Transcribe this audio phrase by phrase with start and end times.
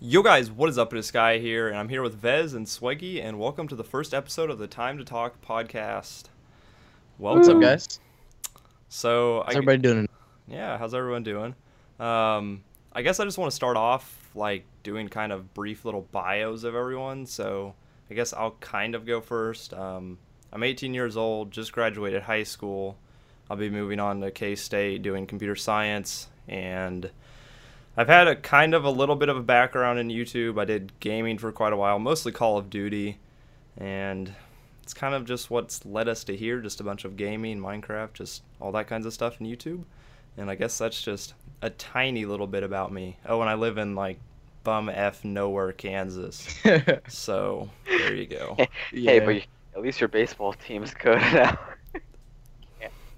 [0.00, 0.92] Yo guys, what is up?
[0.92, 3.82] It is Sky here, and I'm here with Vez and Sweggie, and welcome to the
[3.84, 6.24] first episode of the Time to Talk podcast.
[7.18, 8.00] Welcome, What's up, guys?
[8.88, 10.08] So, How's I, everybody doing?
[10.46, 11.54] yeah, how's everyone doing?
[11.98, 16.02] Um, I guess I just want to start off like doing kind of brief little
[16.12, 17.26] bios of everyone.
[17.26, 17.74] So,
[18.08, 19.74] I guess I'll kind of go first.
[19.74, 20.18] Um,
[20.52, 22.96] I'm 18 years old, just graduated high school.
[23.50, 27.10] I'll be moving on to K State doing computer science, and
[27.98, 30.56] I've had a kind of a little bit of a background in YouTube.
[30.60, 33.18] I did gaming for quite a while, mostly Call of Duty,
[33.76, 34.32] and
[34.84, 38.12] it's kind of just what's led us to here just a bunch of gaming, Minecraft,
[38.12, 39.82] just all that kinds of stuff in YouTube.
[40.36, 43.16] And I guess that's just a tiny little bit about me.
[43.26, 44.20] Oh, and I live in like
[44.62, 46.46] bum F nowhere, Kansas.
[47.08, 48.54] So there you go.
[48.92, 49.42] Hey, but you,
[49.74, 51.58] at least your baseball team's good now.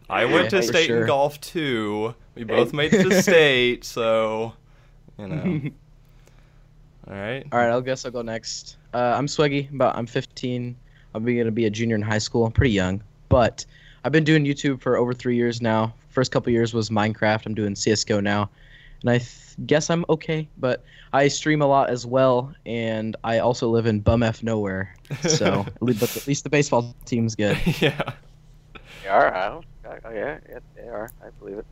[0.08, 1.02] I went to Yeah, for state sure.
[1.02, 2.14] in golf too.
[2.34, 4.54] We both made it to state, so
[5.20, 5.26] you
[5.64, 5.70] know.
[7.08, 7.44] All right.
[7.52, 8.76] All right, I guess I'll go next.
[8.94, 10.76] Uh, I'm Sweggie, but I'm 15.
[11.14, 12.44] I'm going to be a junior in high school.
[12.46, 13.64] I'm pretty young, but
[14.04, 15.92] I've been doing YouTube for over three years now.
[16.10, 17.46] First couple years was Minecraft.
[17.46, 18.48] I'm doing CS:GO now,
[19.02, 19.30] and I th-
[19.66, 20.48] guess I'm okay.
[20.58, 24.94] But I stream a lot as well, and I also live in bum f nowhere.
[25.22, 27.58] So, at least- but at least the baseball team's good.
[27.80, 28.00] yeah.
[29.02, 29.34] They are.
[29.34, 29.64] I don't,
[30.04, 31.10] oh, yeah, yeah, they are.
[31.24, 31.66] I believe it.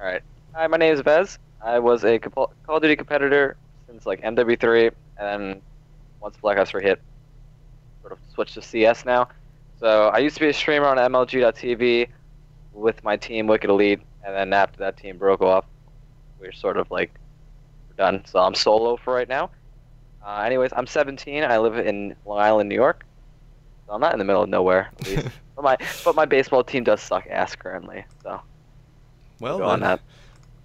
[0.00, 0.22] All right.
[0.54, 1.38] Hi, my name is Vez.
[1.60, 3.56] I was a Call of Duty competitor
[3.86, 5.62] since like MW3, and then
[6.20, 7.00] once Black Ops 3 hit,
[8.00, 9.28] sort of switched to CS now.
[9.80, 12.08] So I used to be a streamer on MLG.TV
[12.72, 15.64] with my team Wicked Elite, and then after that team broke off,
[16.40, 17.12] we are sort of like
[17.96, 18.24] done.
[18.24, 19.50] So I'm solo for right now.
[20.24, 21.44] Uh, anyways, I'm 17.
[21.44, 23.04] I live in Long Island, New York.
[23.86, 24.90] So I'm not in the middle of nowhere.
[25.00, 25.28] At least.
[25.58, 28.04] But my but my baseball team does suck ass currently.
[28.22, 28.40] So
[29.40, 29.98] well on that.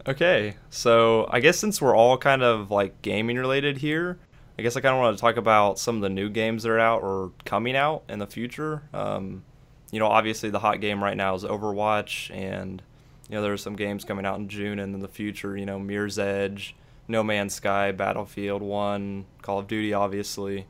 [0.08, 4.20] Okay, so I guess since we're all kind of like gaming related here,
[4.60, 6.70] I guess I kind of want to talk about some of the new games that
[6.72, 8.84] are out or coming out in the future.
[8.94, 9.44] Um,
[9.92, 12.82] you know, obviously the hot game right now is Overwatch, and
[13.30, 15.56] you know there are some games coming out in June and in the future.
[15.58, 16.76] You know, Mirror's Edge,
[17.08, 20.66] No Man's Sky, Battlefield One, Call of Duty, obviously.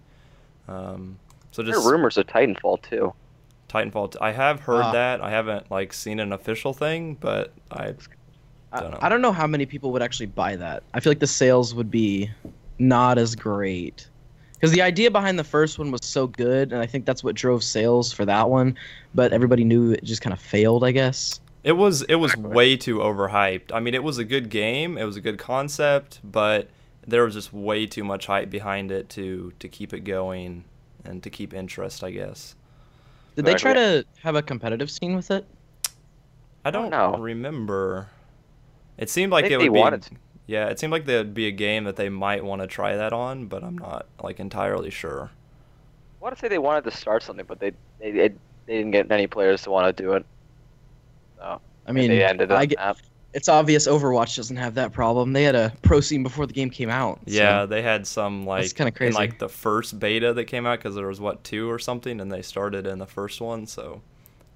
[0.67, 1.17] Um,
[1.51, 3.13] so There just are rumors of Titanfall too.
[3.67, 4.11] Titanfall.
[4.11, 4.91] t- I have heard Ah.
[4.91, 5.21] that.
[5.23, 7.95] I haven't like seen an official thing, but I
[8.73, 8.99] I, Dunno.
[9.01, 10.83] I don't know how many people would actually buy that.
[10.93, 12.29] I feel like the sales would be
[12.79, 14.07] not as great.
[14.55, 17.35] Because the idea behind the first one was so good, and I think that's what
[17.35, 18.77] drove sales for that one.
[19.13, 21.39] But everybody knew it just kind of failed, I guess.
[21.63, 22.55] It was it was Exactly.
[22.55, 23.71] way too overhyped.
[23.73, 26.69] I mean, it was a good game, it was a good concept, but
[27.05, 30.63] there was just way too much hype behind it to to keep it going
[31.05, 32.55] and to keep interest, I guess.
[33.35, 35.45] Did they try to have a competitive scene with it?
[36.65, 37.17] I don't don't know.
[37.17, 38.07] remember.
[38.97, 40.11] It seemed like think it they would be wanted to.
[40.45, 43.13] Yeah, it seemed like there'd be a game that they might want to try that
[43.13, 45.31] on, but I'm not like entirely sure.
[46.19, 48.27] I want to say they wanted to start something, but they they they,
[48.65, 50.25] they didn't get any players to want to do it.
[51.37, 52.59] So I mean, they ended up.
[52.59, 52.97] I get,
[53.33, 55.33] it's obvious Overwatch doesn't have that problem.
[55.33, 57.17] They had a pro scene before the game came out.
[57.25, 59.13] so- Yeah, they had some like kinda in crazy.
[59.15, 62.31] like the first beta that came out because there was what two or something, and
[62.31, 63.65] they started in the first one.
[63.65, 64.01] So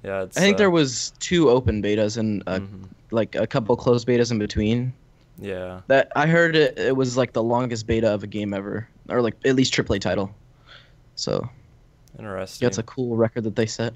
[0.04, 0.38] yeah, it's.
[0.38, 2.84] I think uh, there was two open betas and uh, mhm.
[3.12, 4.94] Like a couple closed betas in between.
[5.40, 5.82] Yeah.
[5.88, 9.22] That I heard it, it was like the longest beta of a game ever, or
[9.22, 10.34] like at least AAA title.
[11.16, 11.48] So
[12.18, 12.66] Interesting.
[12.66, 13.94] yeah, it's a cool record that they set.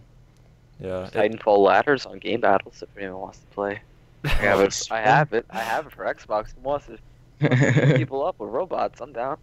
[0.79, 1.05] yeah.
[1.05, 3.79] it- Titanfall ladders on Game Battles if anyone wants to play.
[4.23, 4.87] I have it.
[4.91, 5.45] I have it.
[5.49, 6.53] I have it for Xbox.
[6.53, 6.97] Who wants to
[7.39, 9.01] beat people up with robots?
[9.01, 9.37] I'm down.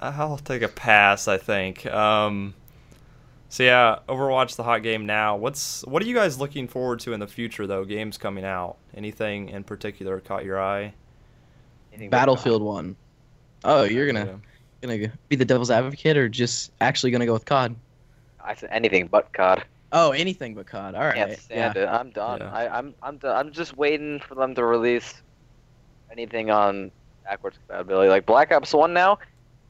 [0.00, 1.28] I'll take a pass.
[1.28, 1.86] I think.
[1.86, 2.54] Um,
[3.48, 5.36] so yeah, Overwatch, the hot game now.
[5.36, 7.84] What's what are you guys looking forward to in the future though?
[7.84, 8.76] Games coming out.
[8.94, 10.92] Anything in particular caught your eye?
[11.92, 12.96] Anything but Battlefield One.
[13.64, 14.38] Oh, you're gonna
[14.82, 17.70] gonna be the devil's advocate, or just actually gonna go with COD?
[17.70, 17.76] COD.
[18.44, 19.64] I said anything but COD.
[19.92, 20.94] Oh, anything but COD.
[20.94, 21.14] All right.
[21.14, 21.36] Can't yeah.
[21.36, 21.88] stand it.
[21.88, 22.40] I'm done.
[22.40, 22.52] Yeah.
[22.52, 23.34] I, I'm I'm done.
[23.34, 25.22] I'm just waiting for them to release
[26.12, 26.90] anything on
[27.24, 28.10] backwards compatibility.
[28.10, 29.18] Like Black Ops One now.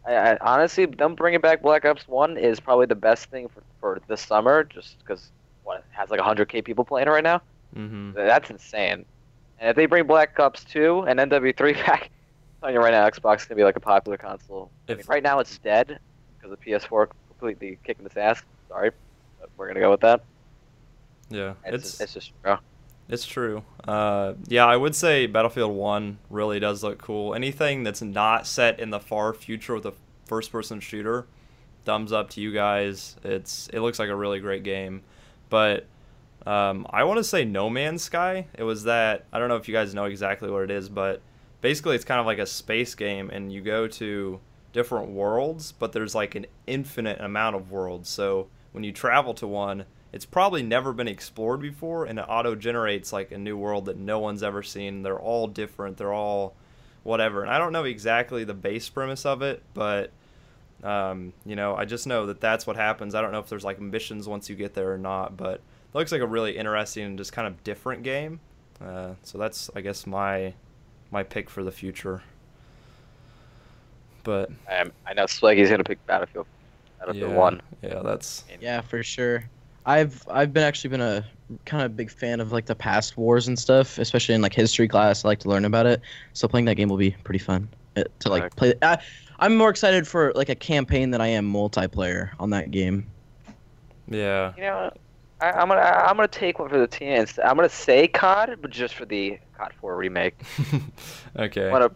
[0.06, 3.62] I, I honestly, them bringing back Black Ops One is probably the best thing for
[3.80, 5.30] for this summer, just because
[5.64, 7.42] what it has like 100k people playing it right now.
[7.76, 8.12] Mm-hmm.
[8.12, 9.04] That's insane.
[9.60, 13.08] And if they bring Black Ops 2 and MW3 back, I'm telling you right now,
[13.08, 14.70] Xbox is gonna be like a popular console.
[14.88, 15.98] I mean, right now it's dead
[16.36, 18.42] because the PS4 completely kicking its ass.
[18.68, 18.90] Sorry,
[19.40, 20.22] but we're gonna go with that.
[21.30, 22.58] Yeah, It's it's just, it's just bro.
[23.08, 23.62] It's true.
[23.86, 27.34] Uh, yeah, I would say Battlefield 1 really does look cool.
[27.34, 29.94] Anything that's not set in the far future with a
[30.26, 31.26] first person shooter,
[31.84, 33.16] thumbs up to you guys.
[33.24, 35.02] It's It looks like a really great game.
[35.48, 35.86] But
[36.46, 38.46] um, I want to say No Man's Sky.
[38.54, 41.22] It was that, I don't know if you guys know exactly what it is, but
[41.62, 44.38] basically it's kind of like a space game, and you go to
[44.72, 48.08] different worlds, but there's like an infinite amount of worlds.
[48.10, 52.54] So when you travel to one, it's probably never been explored before, and it auto
[52.54, 55.02] generates like a new world that no one's ever seen.
[55.02, 55.96] They're all different.
[55.96, 56.54] They're all
[57.02, 57.42] whatever.
[57.42, 60.10] And I don't know exactly the base premise of it, but
[60.82, 63.14] um, you know, I just know that that's what happens.
[63.14, 65.94] I don't know if there's like missions once you get there or not, but it
[65.94, 68.40] looks like a really interesting and just kind of different game.
[68.80, 70.54] Uh, so that's, I guess, my
[71.10, 72.22] my pick for the future.
[74.22, 76.46] But I, I know Sweggie's gonna pick Battlefield.
[76.98, 77.62] Battlefield yeah, One.
[77.82, 79.44] yeah, that's Yeah, for sure.
[79.88, 81.24] I've I've been actually been a
[81.64, 84.86] kind of big fan of like the past wars and stuff, especially in like history
[84.86, 85.24] class.
[85.24, 86.02] I like to learn about it.
[86.34, 88.74] So playing that game will be pretty fun uh, to like play.
[88.82, 88.98] I,
[89.38, 93.06] I'm more excited for like a campaign than I am multiplayer on that game.
[94.08, 94.52] yeah.
[94.56, 94.92] You know,
[95.40, 97.24] I, I'm gonna I, I'm gonna take one for the team.
[97.42, 100.38] I'm gonna say COD, but just for the COD 4 remake.
[101.38, 101.64] okay.
[101.64, 101.90] I'm gonna,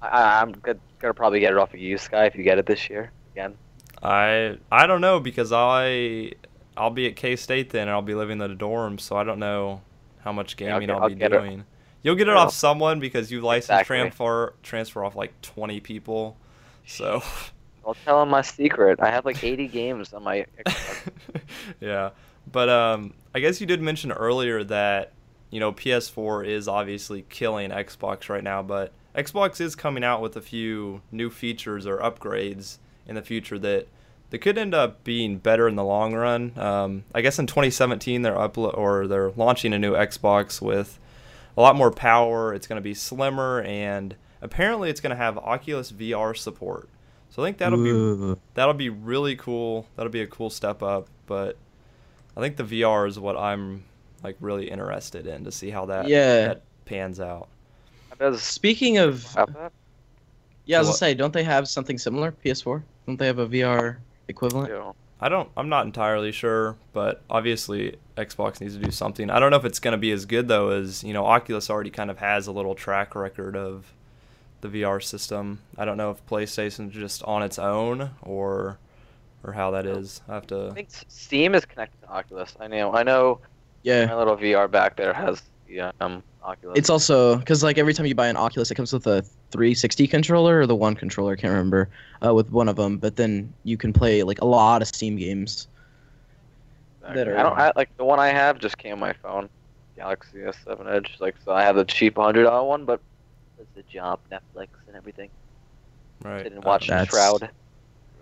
[0.00, 2.64] I, I'm gonna, gonna probably get it off of you, Sky, if you get it
[2.64, 3.58] this year again.
[4.02, 6.32] I I don't know because I
[6.76, 9.24] I'll be at K State then and I'll be living in the dorms, so I
[9.24, 9.80] don't know
[10.20, 11.28] how much Yeah, I'll gaming get- I'll, I'll be it.
[11.32, 11.64] doing.
[12.02, 12.38] You'll get it Yeah.
[12.38, 13.96] off someone because you license Exactly.
[13.98, 16.36] transfer transfer off like 20 people.
[16.86, 17.22] So
[17.86, 19.00] I'll tell them my secret.
[19.00, 20.46] I have like 80 games on my.
[21.80, 22.10] Yeah,
[22.50, 25.12] but um, I guess you did mention earlier that
[25.50, 30.36] you know PS4 is obviously killing Xbox right now, but Xbox is coming out with
[30.36, 33.86] a few new features or upgrades in the future that
[34.36, 36.52] that could end up being better in the long run.
[36.58, 40.98] Um, I guess in 2017 they're uplo- or they're launching a new Xbox with
[41.56, 42.52] a lot more power.
[42.52, 46.88] It's going to be slimmer and apparently it's going to have Oculus VR support.
[47.30, 49.86] So I think that'll be that'll be really cool.
[49.96, 51.08] That'll be a cool step up.
[51.26, 51.56] But
[52.36, 53.84] I think the VR is what I'm
[54.22, 56.48] like really interested in to see how that Yeah.
[56.48, 57.48] that pans out.
[58.38, 59.72] Speaking of, have that?
[60.66, 60.92] yeah, I was What?
[60.92, 62.32] gonna say, don't they have something similar?
[62.44, 62.82] PS4?
[63.06, 64.68] Don't they have a VR equivalent?
[64.68, 64.94] Too.
[65.18, 65.48] I don't.
[65.56, 69.30] I'm not entirely sure, but obviously Xbox needs to do something.
[69.30, 71.24] I don't know if it's going to be as good though as you know.
[71.24, 73.92] Oculus already kind of has a little track record of
[74.60, 75.60] the VR system.
[75.78, 78.78] I don't know if PlayStation's just on its own or
[79.42, 80.20] or how that is.
[80.28, 80.68] I have to.
[80.68, 82.54] I think Steam is connected to Oculus.
[82.60, 82.92] I know.
[82.92, 83.40] I know.
[83.82, 84.06] Yeah.
[84.06, 86.78] My little VR back there has the um Oculus.
[86.78, 90.06] It's also because like every time you buy an Oculus, it comes with a 360
[90.06, 91.32] controller or the one controller.
[91.32, 91.88] I can't remember
[92.24, 92.98] uh, with one of them.
[92.98, 95.66] But then you can play like a lot of Steam games.
[97.02, 97.58] that are- I don't.
[97.58, 99.48] I, like the one I have just came on my phone,
[99.96, 101.16] Galaxy S7 Edge.
[101.18, 103.00] Like so, I have the cheap hundred dollar one, but
[103.58, 105.30] does the job, Netflix and everything.
[106.24, 106.44] Right.
[106.44, 107.50] Didn't watch the Shroud.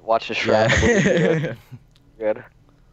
[0.02, 0.70] Watch the Shroud.
[0.82, 1.54] Yeah.
[2.18, 2.44] Good.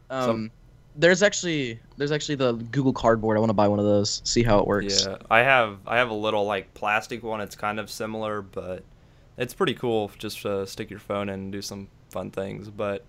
[0.10, 0.52] um,
[0.96, 3.38] there's actually there's actually the Google Cardboard.
[3.38, 4.22] I want to buy one of those.
[4.26, 5.06] See how it works.
[5.06, 7.42] Yeah, I have I have a little like plastic one.
[7.42, 8.84] It's kind of similar, but
[9.38, 10.12] it's pretty cool.
[10.18, 12.70] Just to stick your phone in and do some fun things.
[12.70, 13.06] But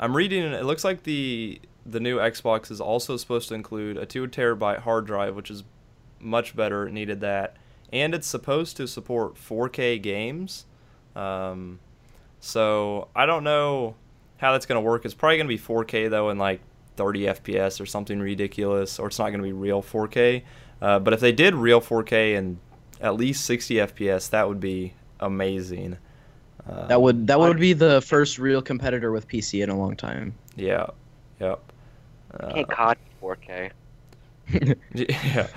[0.00, 0.64] I'm reading it.
[0.64, 5.06] Looks like the the new Xbox is also supposed to include a two terabyte hard
[5.06, 5.62] drive, which is
[6.18, 6.88] much better.
[6.88, 7.56] Needed that,
[7.92, 10.64] and it's supposed to support 4K games.
[11.14, 11.80] Um,
[12.40, 13.94] so I don't know
[14.38, 15.04] how that's gonna work.
[15.04, 16.60] It's probably gonna be 4K though, in like
[16.96, 20.44] 30 FPS or something ridiculous, or it's not gonna be real 4K.
[20.80, 22.58] Uh, but if they did real 4K and
[23.00, 25.98] at least 60 FPS, that would be amazing.
[26.68, 29.96] Uh, That would that would be the first real competitor with PC in a long
[29.96, 30.38] time.
[30.56, 30.86] yeah,
[31.40, 31.60] yep.
[32.32, 33.70] Uh, Can't COD 4K.
[34.94, 35.48] yeah,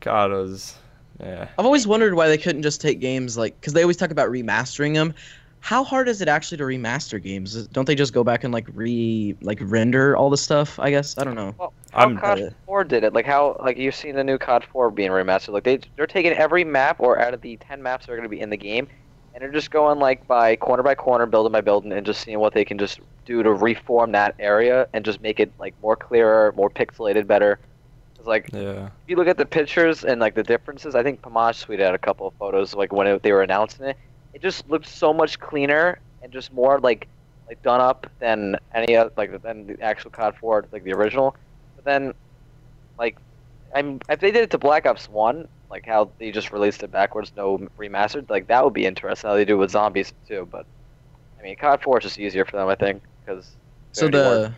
[0.00, 0.76] God, was
[1.20, 1.48] yeah.
[1.58, 4.30] I've always wondered why they couldn't just take games like because they always talk about
[4.30, 5.14] remastering them.
[5.60, 7.66] How hard is it actually to remaster games?
[7.68, 10.78] Don't they just go back and like re like render all the stuff?
[10.78, 11.54] I guess I don't know.
[11.58, 13.12] Well, how I'm- COD uh, 4 did it?
[13.12, 15.50] Like how like you've seen the new COD 4 being remastered.
[15.50, 18.28] Like they they're taking every map or out of the 10 maps that are going
[18.28, 18.88] to be in the game,
[19.34, 22.38] and they're just going like by corner by corner, building by building, and just seeing
[22.38, 25.96] what they can just do to reform that area and just make it like more
[25.96, 27.58] clearer, more pixelated, better.
[28.16, 31.20] It's like Yeah, if you look at the pictures and like the differences, I think
[31.20, 33.96] Pamaj tweeted out a couple of photos like when it, they were announcing it.
[34.38, 37.08] It just looked so much cleaner and just more like
[37.48, 41.34] like done up than any other like than the actual COD 4, like the original.
[41.74, 42.14] But then,
[43.00, 43.18] like,
[43.74, 46.92] I'm if they did it to Black Ops One, like how they just released it
[46.92, 50.46] backwards, no remastered, like that would be interesting how they do it with zombies too.
[50.52, 50.66] But
[51.40, 53.56] I mean, COD 4 is just easier for them, I think, because
[53.90, 54.54] So the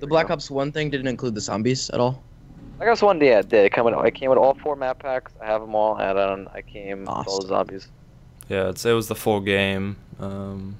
[0.00, 2.22] the Black Ops One thing didn't include the zombies at all.
[2.78, 3.66] Black Ops One, yeah, did.
[3.66, 5.30] It came with, it came with all four map packs.
[5.42, 7.88] I have them all, and um, I came with all the zombies.
[8.48, 8.68] Yeah.
[8.68, 9.96] It's, it was the full game.
[10.20, 10.76] Um,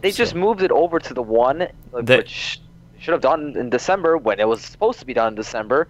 [0.00, 2.60] They just moved it over to the one, like, They- which
[2.98, 5.86] should have done in December when it was supposed to be done in December,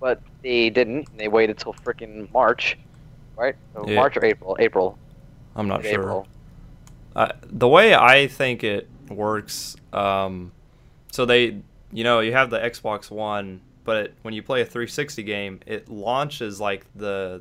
[0.00, 1.08] but they didn't.
[1.16, 2.78] They waited till freaking March,
[3.36, 3.56] right?
[3.74, 3.96] So Yeah.
[3.96, 4.56] March or April?
[4.60, 4.98] April.
[5.56, 5.92] I'm not sure.
[5.92, 6.26] April.
[7.16, 10.52] Uh, the way I think it works, um,
[11.10, 11.56] so they,
[11.90, 15.58] you know, you have the Xbox One, but it, when you play a 360 game,
[15.66, 17.40] it launches like the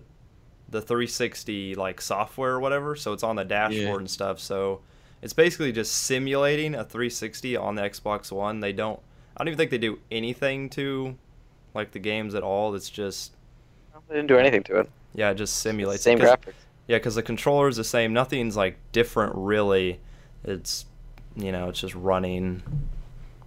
[0.69, 3.95] the 360 like software or whatever, so it's on the dashboard Yeah.
[3.95, 4.39] and stuff.
[4.39, 4.81] So
[5.21, 8.59] it's basically just simulating a 360 on the Xbox One.
[8.59, 8.99] They don't,
[9.35, 11.15] I don't even think they do anything to
[11.73, 12.73] like the games at all.
[12.75, 13.33] It's just
[14.09, 14.89] They didn't do anything to it.
[15.13, 16.01] yeah, it just simulates.
[16.01, 16.03] it.
[16.03, 16.53] Same 'Cause- graphics.
[16.87, 18.13] yeah, because the controller is the same.
[18.13, 19.99] Nothing's like different really.
[20.43, 20.85] It's
[21.35, 22.63] you know, it's just running.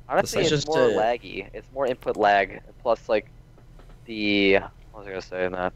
[0.08, 1.48] Honestly, It's it's, just more a- laggy.
[1.52, 2.60] It's more input lag.
[2.82, 3.26] Plus, like,
[4.06, 4.54] the
[4.92, 5.72] what was I gonna say in that?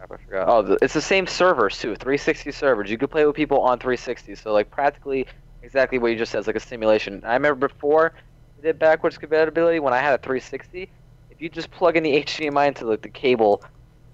[0.00, 0.48] Crap, I forgot.
[0.48, 1.94] Oh, it's the same servers too.
[1.94, 2.90] 360 servers.
[2.90, 4.34] You could play with people on 360.
[4.34, 5.26] So like practically
[5.62, 6.38] exactly what you just said.
[6.38, 7.22] It's like a simulation.
[7.24, 8.12] I remember before
[8.56, 10.90] we did backwards compatibility when I had a 360.
[11.30, 13.62] If you just plug in the HDMI into like the cable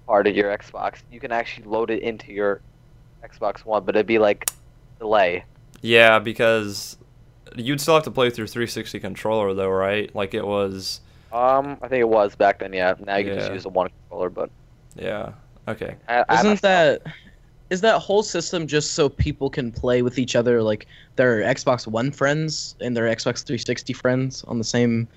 [0.05, 2.61] part of your Xbox, you can actually load it into your
[3.23, 4.49] Xbox One, but it'd be like
[4.99, 5.45] delay.
[5.81, 6.97] Yeah, because
[7.55, 10.13] you'd still have to play with your 360 controller though, right?
[10.13, 10.99] Like it was.
[11.31, 12.73] Um, I think it was back then.
[12.73, 12.95] Yeah.
[12.99, 14.49] Now you can just use the one controller, but
[14.95, 15.31] Yeah.
[15.67, 15.95] Okay.
[16.07, 17.01] I, I Isn't myself- that
[17.69, 21.85] is that whole system just so people can play with each other, like their Xbox
[21.85, 25.07] One friends and their Xbox 360 friends on the same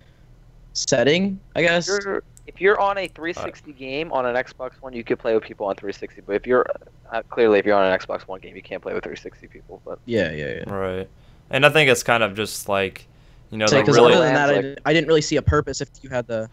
[0.73, 1.39] setting?
[1.55, 1.89] I guess.
[1.89, 5.35] If you're, if you're on a 360 game on an Xbox One, you could play
[5.35, 6.23] with people on 360.
[6.23, 6.67] But if you're
[7.13, 9.81] uh, clearly if you're on an Xbox One game, you can't play with 360 people.
[9.85, 10.73] But Yeah, yeah, yeah.
[10.75, 11.09] Right.
[11.51, 13.07] And I think it's kind of just like,
[13.51, 14.15] you know, Because the really.
[14.15, 16.49] other than that, I, didn't, I didn't really see a purpose if you had the.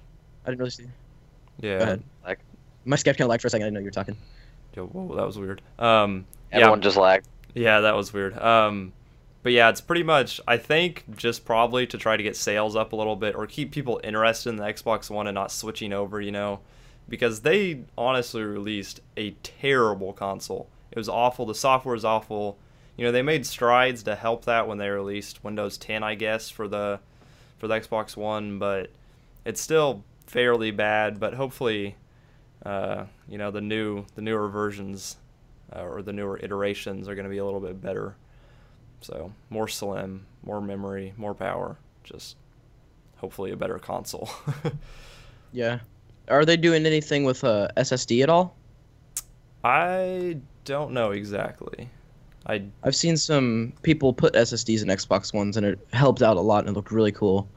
[0.46, 0.86] I didn't really see.
[1.60, 1.78] Yeah.
[1.80, 2.04] Go ahead.
[2.24, 2.40] Like-
[2.88, 3.66] my Skype kind of lagged for a second.
[3.66, 4.18] I didn't know you were talking.
[4.76, 5.62] Yeah, Whoa, that was weird.
[5.78, 6.26] Um.
[6.52, 6.84] everyone yeah.
[6.84, 7.28] just lagged.
[7.54, 8.38] Yeah, that was weird.
[8.38, 8.94] Um,
[9.44, 12.94] but yeah, it's pretty much I think just probably to try to get sales up
[12.94, 16.22] a little bit or keep people interested in the Xbox One and not switching over,
[16.22, 16.60] you know,
[17.10, 20.68] because they honestly released a terrible console.
[20.92, 21.46] It was awful.
[21.46, 22.58] The software is awful.
[22.96, 26.50] You know, they made strides to help that when they released Windows 10, I guess,
[26.50, 27.00] for the
[27.58, 28.92] for the Xbox One, but
[29.46, 31.20] it's still fairly bad.
[31.20, 31.96] But hopefully,
[32.68, 35.18] uh, you know, the new the newer versions
[35.74, 38.16] uh, or the newer iterations are going to be a little bit better.
[39.02, 41.78] So more slim, more memory, more power.
[42.04, 42.36] Just
[43.18, 44.30] hopefully a better console.
[45.54, 45.80] Yeah.
[46.28, 48.56] Are they doing anything with uh, SSD at all?
[49.64, 51.90] I don't know exactly.
[52.46, 56.42] I I've seen some people put SSDs in Xbox Ones, and it helped out a
[56.42, 57.48] lot, and it looked really cool.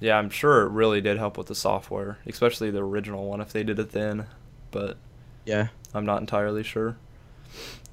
[0.00, 3.52] yeah, I'm sure it really did help with the software, especially the original one if
[3.52, 4.26] they did it then,
[4.72, 4.96] but
[5.46, 5.68] Yeah.
[5.94, 6.96] I'm not entirely sure.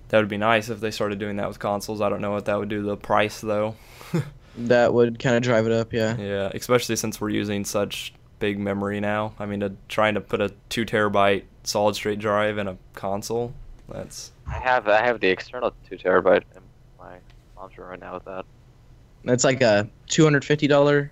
[0.08, 2.02] That would be nice if they started doing that with consoles.
[2.02, 3.76] I don't know what that would do to the price though.
[4.58, 6.18] That would kind of drive it up, yeah.
[6.18, 9.34] Yeah, especially since we're using such big memory now.
[9.40, 13.54] I mean, to, trying to put a two terabyte solid state drive in a console,
[13.88, 16.62] that's I have I have the external two terabyte in
[16.98, 17.18] my
[17.56, 18.44] mom's room right now with that.
[19.24, 21.12] That's like a two hundred fifty dollar.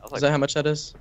[0.00, 0.94] I was Is that how much that is?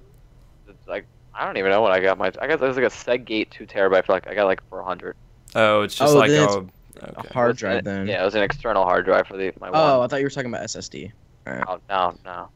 [0.68, 1.06] it's like
[1.40, 2.18] I don't even know what I got.
[2.18, 4.62] My I got it was like a Seagate two terabyte for like I got like
[4.70, 5.16] for hundred.
[5.56, 7.30] oh, it's just Oh, like then a it's okay.
[7.30, 8.08] A hard drive an- then.
[8.08, 10.30] Yeah, it was an external hard drive for the my Oh, I thought you were
[10.30, 11.12] talking about SSD.
[11.48, 11.64] Alright.
[11.68, 12.32] Oh, no, no.
[12.32, 12.50] I was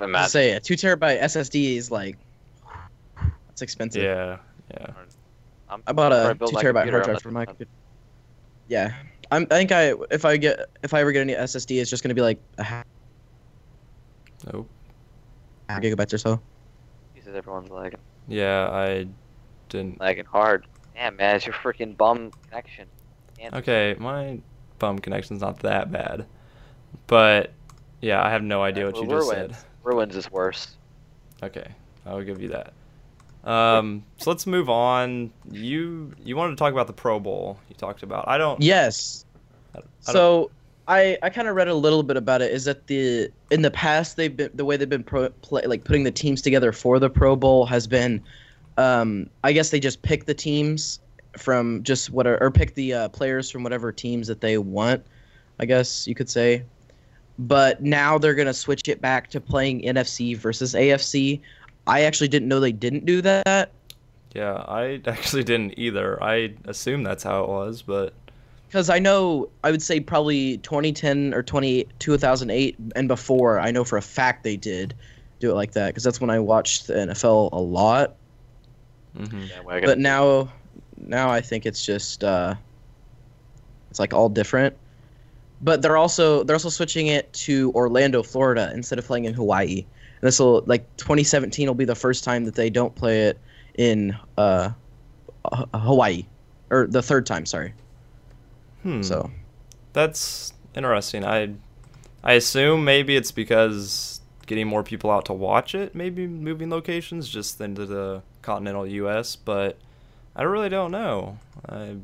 [0.00, 0.12] Imagine.
[0.12, 2.16] gonna say a two terabyte SSD is like,
[3.50, 4.02] it's expensive.
[4.02, 4.38] Yeah,
[4.70, 4.86] yeah.
[5.68, 7.44] I'm, I bought I'm a two terabyte hard drive for my.
[7.44, 7.70] computer.
[8.68, 8.94] Yeah,
[9.30, 12.02] I'm, I think I if I get if I ever get any SSD, it's just
[12.02, 12.86] gonna be like a half
[14.50, 14.68] Nope.
[15.68, 16.30] gigabytes or so.
[16.36, 16.40] that.
[17.14, 19.06] Jesus, everyone's lagging, Yeah, I
[19.68, 20.00] didn't.
[20.00, 20.66] lagging hard.
[20.94, 22.86] Damn, man, it's your freaking bum connection.
[23.38, 24.38] Can't- Okay, my
[24.78, 26.26] bum connection's not that bad,
[27.06, 27.52] but
[28.00, 29.50] yeah, I have no idea what Well, you just said.
[29.50, 29.64] Ruins.
[29.82, 30.76] Ruins is worse.
[31.42, 31.66] Okay,
[32.06, 32.72] I'll give you that.
[33.48, 35.30] Um, so let's move on.
[35.50, 37.58] You you wanted to talk about the Pro Bowl.
[37.68, 38.26] You talked about.
[38.26, 38.62] I don't.
[38.62, 39.26] Yes.
[39.74, 40.50] I don't- I don't- So
[40.86, 42.52] I I kind of read a little bit about it.
[42.52, 45.84] Is that the in the past they've been the way they've been pro, play, like
[45.84, 48.22] putting the teams together for the Pro Bowl has been,
[48.76, 51.00] um, I guess they just pick the teams
[51.36, 55.04] from just what are, or pick the uh, players from whatever teams that they want.
[55.58, 56.64] I guess you could say.
[57.38, 61.40] But now they're gonna switch it back to playing NFC versus AFC.
[61.86, 63.70] I actually didn't know they didn't do that.
[64.34, 66.22] Yeah, I actually didn't either.
[66.22, 68.12] I assume that's how it was, but
[68.74, 73.84] because I know I would say probably 2010 or 20 2008 and before I know
[73.84, 74.96] for a fact they did
[75.38, 78.16] do it like that because that's when I watched the NFL a lot.
[79.16, 80.52] hmm Yeah, well, But now,
[80.96, 82.56] now I think it's just uh,
[83.90, 84.76] it's like all different.
[85.60, 89.86] But they're also they're also switching it to Orlando, Florida, instead of playing in Hawaii.
[90.20, 93.38] And this will like 2017 will be the first time that they don't play it
[93.76, 94.70] in uh,
[95.72, 96.26] Hawaii,
[96.70, 97.46] or the third time.
[97.46, 97.72] Sorry.
[98.84, 99.02] Hmm.
[99.02, 99.30] So
[99.92, 101.24] That's interesting.
[101.24, 101.54] I
[102.22, 107.28] I assume maybe it's because getting more people out to watch it, maybe moving locations
[107.28, 109.36] just into the continental U.S.
[109.36, 109.78] But
[110.36, 111.38] I really don't know.
[111.68, 111.96] I,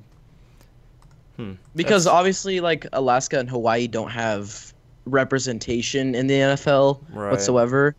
[1.36, 1.52] hmm.
[1.76, 4.72] Because That's- obviously, like Alaska and Hawaii don't have
[5.06, 7.30] representation in the NFL Right.
[7.30, 7.94] whatsoever.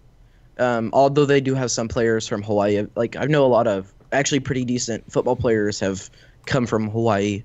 [0.59, 2.85] Um, although they do have some players from Hawaii.
[2.95, 6.09] Like I know a lot of actually pretty decent football players have
[6.45, 7.43] come from Hawaii,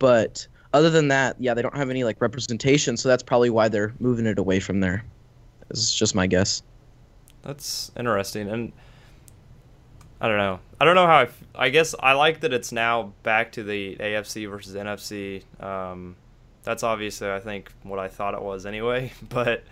[0.00, 2.96] but other than that, yeah, they don't have any like representation.
[2.96, 5.04] So that's probably why they're moving it away from there.
[5.70, 6.64] It's just my guess.
[7.42, 8.72] That's interesting, and
[10.20, 10.58] I don't know.
[10.80, 11.18] I don't know how.
[11.18, 15.44] I, f- I guess I like that it's now back to the AFC versus NFC.
[15.62, 16.16] Um,
[16.64, 19.12] that's obviously, I think, what I thought it was anyway.
[19.28, 19.64] But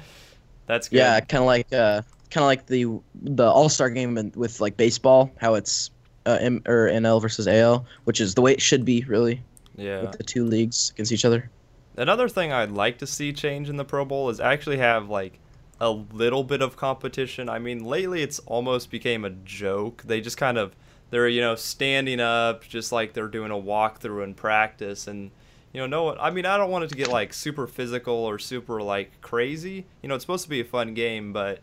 [0.67, 0.99] that's good.
[0.99, 4.77] Yeah, kind of like uh, kind of like the the All Star game with like
[4.77, 5.91] baseball, how it's
[6.27, 9.43] uh, M or NL versus AL, which is the way it should be really
[9.79, 10.03] yeah.
[10.03, 11.51] with the two leagues against each other.
[11.97, 15.39] Another thing I'd like to see change in the Pro Bowl is actually have like
[15.81, 17.49] a little bit of competition.
[17.49, 20.03] I mean, lately it's almost became a joke.
[20.05, 20.75] They just kind of
[21.11, 25.31] they're you know standing up just like they're doing a walkthrough in practice and
[25.73, 28.15] you know no one I mean I don't want it to get like super physical
[28.15, 29.87] or super like crazy.
[30.03, 31.61] You know, it's supposed to be a fun game, but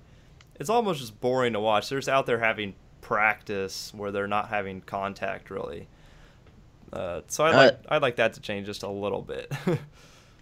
[0.59, 1.89] it's almost just boring to watch.
[1.89, 5.87] They're just out there having practice where they're not having contact really.
[6.93, 9.51] Uh, so I'd Uh, like I'd like that to change just a little bit.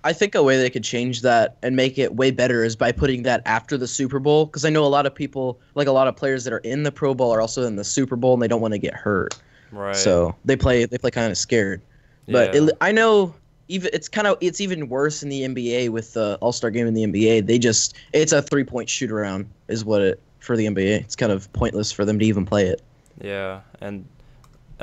[0.06, 2.92] I think a way they could change that and make it way better is by
[2.92, 4.46] putting that after the Super Bowl.
[4.46, 6.84] Because I know a lot of people, like a lot of players that are in
[6.84, 8.94] the Pro Bowl, are also in the Super Bowl and they don't want to get
[8.94, 9.36] hurt.
[9.72, 9.96] right.
[9.96, 11.82] So they play they play kind of scared.
[12.28, 12.64] But Yeah.
[12.64, 13.34] it, I know
[13.70, 16.86] even it's kind of it's even worse in the NBA with the All Star game
[16.86, 17.48] in the NBA.
[17.48, 21.00] They just it's a three point shoot around is what it for the NBA.
[21.00, 22.82] It's kind of pointless for them to even play it.
[23.22, 24.06] Yeah, and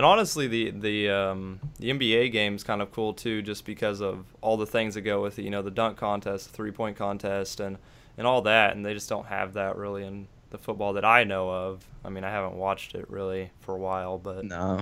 [0.01, 4.25] and honestly, the the um, the NBA game's kind of cool too, just because of
[4.41, 5.43] all the things that go with it.
[5.43, 7.77] You know, the dunk contest, the three point contest, and
[8.17, 8.75] and all that.
[8.75, 11.85] And they just don't have that really in the football that I know of.
[12.03, 14.81] I mean, I haven't watched it really for a while, but No,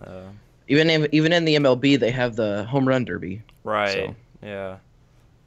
[0.00, 0.22] uh,
[0.66, 3.42] even in, even in the MLB they have the home run derby.
[3.62, 4.78] right, So- yeah.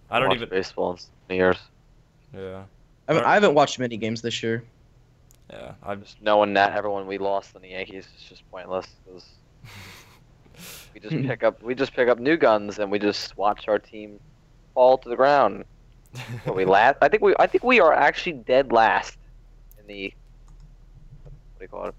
[0.09, 0.49] I don't watched even.
[0.49, 1.57] baseball in so years.
[2.33, 2.63] Yeah,
[3.09, 4.63] I, haven't- I haven't watched many games this year.
[5.49, 5.73] Yeah.
[5.83, 8.87] I'm Just knowing that everyone we lost in the Yankees is just pointless.
[9.05, 9.25] 'cause
[10.93, 13.79] we just pick up we just pick up new guns and we just watch our
[13.79, 14.19] team
[14.73, 15.65] fall to the ground.
[16.45, 16.97] What we last?
[17.01, 19.17] I think we I think we are actually dead last
[19.79, 20.13] in the
[21.23, 21.95] what do you call it?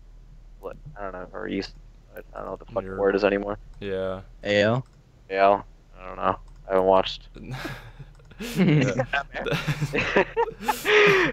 [0.60, 1.74] What I don't know or East.
[2.16, 3.00] I don't know what the fucking Europe.
[3.00, 3.58] word is anymore.
[3.80, 4.22] yeah.
[4.42, 4.86] AL.
[5.28, 5.66] AL.
[6.00, 6.38] I don't know.
[6.66, 7.28] I haven't watched.
[8.38, 9.04] Yeah.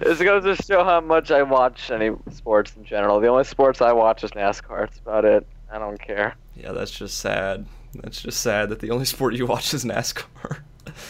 [0.01, 3.19] it's gonna show how much I watch any sports in general.
[3.19, 4.81] The only sports I watch is NASCAR.
[4.81, 5.45] That's about it.
[5.71, 6.35] I don't care.
[6.55, 7.65] Yeah, that's just sad.
[7.95, 10.59] That's just sad that the only sport you watch is NASCAR.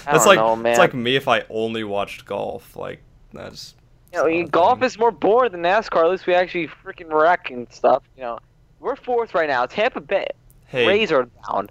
[0.05, 2.75] That's like know, it's like me if I only watched golf.
[2.75, 3.01] Like
[3.33, 3.75] that's.
[4.13, 6.03] You know, it's golf is more boring than NASCAR.
[6.03, 8.03] At least we actually freaking wreck and stuff.
[8.15, 8.39] You know,
[8.79, 9.65] we're fourth right now.
[9.65, 10.27] Tampa Bay
[10.73, 11.69] Hey, Rays are down.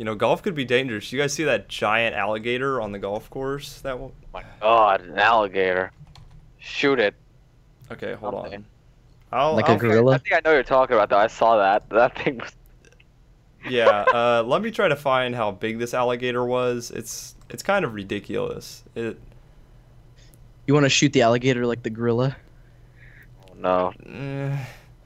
[0.00, 1.12] You know golf could be dangerous.
[1.12, 3.82] You guys see that giant alligator on the golf course?
[3.82, 4.12] That one.
[4.32, 5.92] my God, an alligator.
[6.58, 7.14] Shoot it.
[7.92, 8.54] Okay, hold Something.
[8.54, 9.38] on.
[9.38, 10.14] I'll, Like a I'll- gorilla?
[10.14, 11.18] I think I know what you're talking about though.
[11.18, 11.86] I saw that.
[11.90, 12.50] That thing was.
[13.68, 14.06] yeah.
[14.14, 16.90] Uh, let me try to find how big this alligator was.
[16.92, 18.82] It's it's kind of ridiculous.
[18.94, 19.20] It.
[20.66, 22.38] You want to shoot the alligator like the gorilla?
[23.50, 24.56] Oh, no, eh,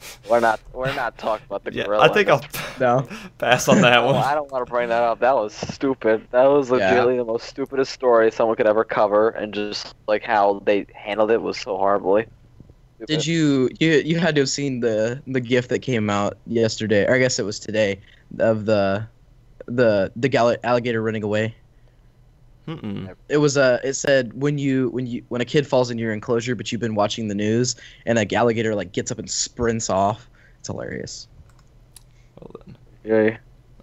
[0.31, 0.61] we're not.
[0.73, 2.05] We're not talking about the yeah, gorilla.
[2.05, 2.45] I think I'll
[2.81, 3.09] No.
[3.39, 4.17] pass on that Oh, one.
[4.17, 5.21] I don't want to bring that up.
[5.21, 6.27] That was stupid.
[6.31, 10.63] That was legitimately the most stupidest story someone could ever cover, and just like how
[10.65, 12.27] they handled it was so horribly.
[13.07, 17.05] Did you you you had to have seen the the gif that came out yesterday,
[17.07, 18.01] or I guess it was today,
[18.39, 19.07] of the
[19.67, 21.55] the the alligator running away.
[22.67, 23.15] Mm-mm.
[23.29, 26.13] It was uh it said when you when you when a kid falls in your
[26.13, 29.91] enclosure, but you've been watching the news, and a alligator like gets up and sprints
[29.91, 30.31] off.
[30.61, 31.29] It's hilarious.
[32.41, 32.77] Well then.
[33.05, 33.37] Yeah.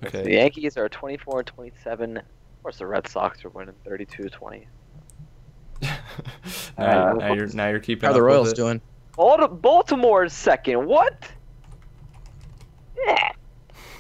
[0.08, 0.24] Okay.
[0.24, 2.18] The Yankees are 24 and 27.
[2.18, 2.24] Of
[2.64, 4.66] course, the Red Sox are winning 32-20.
[5.84, 5.90] now,
[6.78, 8.56] Uh, now you're now you're keeping How are up the with Royals it.
[8.56, 8.82] doing?
[9.18, 10.86] Balti- Baltimore is second.
[10.88, 11.30] What?
[13.06, 13.30] Yeah.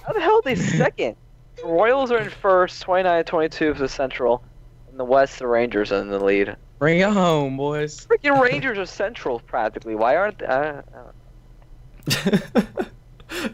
[0.05, 1.15] How the hell are they second?
[1.57, 4.43] the Royals are in first, 29-22 for the Central.
[4.91, 6.55] In the West, the Rangers are in the lead.
[6.77, 8.05] Bring it home, boys.
[8.05, 9.95] Freaking Rangers are Central practically.
[9.95, 10.47] Why aren't they?
[10.47, 10.83] I, I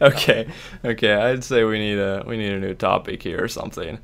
[0.00, 0.48] okay,
[0.84, 1.12] okay.
[1.12, 3.98] I'd say we need a we need a new topic here or something.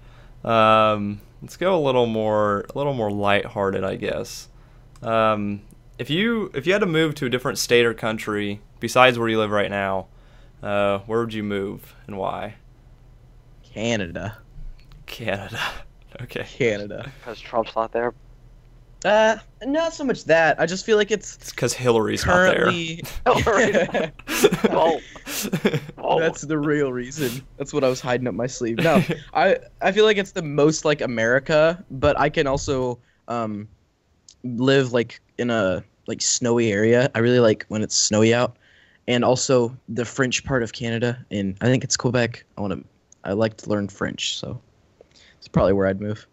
[0.44, 4.48] Um, let's go a little more a little more lighthearted, I guess.
[5.02, 5.62] Um,
[5.98, 9.28] if you if you had to move to a different state or country besides where
[9.28, 10.06] you live right now,
[10.62, 12.56] uh, where would you move and why?
[13.62, 14.38] Canada.
[15.06, 15.60] Canada.
[16.22, 16.44] Okay.
[16.44, 17.10] Canada.
[17.20, 18.14] Because Trump's not there.
[19.04, 20.58] Uh, not so much that.
[20.58, 23.02] I just feel like it's It's because Hillary's currently.
[23.26, 24.12] Hillary.
[24.70, 25.00] Oh.
[25.98, 26.18] Oh.
[26.20, 27.42] That's the real reason.
[27.58, 28.78] That's what I was hiding up my sleeve.
[28.78, 29.02] No,
[29.34, 32.98] I I feel like it's the most like America, but I can also
[33.28, 33.68] um
[34.42, 37.10] live like in a like snowy area.
[37.14, 38.56] I really like when it's snowy out,
[39.06, 41.24] and also the French part of Canada.
[41.30, 42.44] And I think it's Quebec.
[42.56, 42.84] I want to.
[43.24, 44.60] I like to learn French, so
[45.44, 46.26] it's probably where I'd move.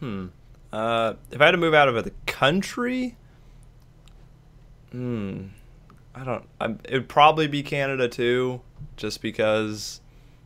[0.00, 0.28] Hmm.
[0.72, 3.14] Uh, if I had to move out of the country,
[4.90, 5.48] hmm,
[6.14, 6.48] I don't.
[6.62, 8.62] I'm, it would probably be Canada too,
[8.96, 10.00] just because,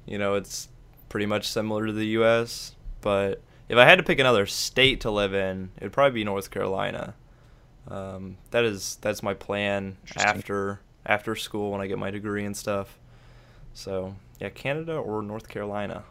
[0.05, 0.69] you know, it's
[1.09, 2.75] pretty much similar to the U.S.
[3.03, 6.25] But if I had to pick another state to live in, it would probably be
[6.25, 7.15] North Carolina.
[7.87, 12.57] Um, that is that's my plan after after school when I get my degree and
[12.57, 12.99] stuff.
[13.75, 16.03] So yeah, Canada or North Carolina.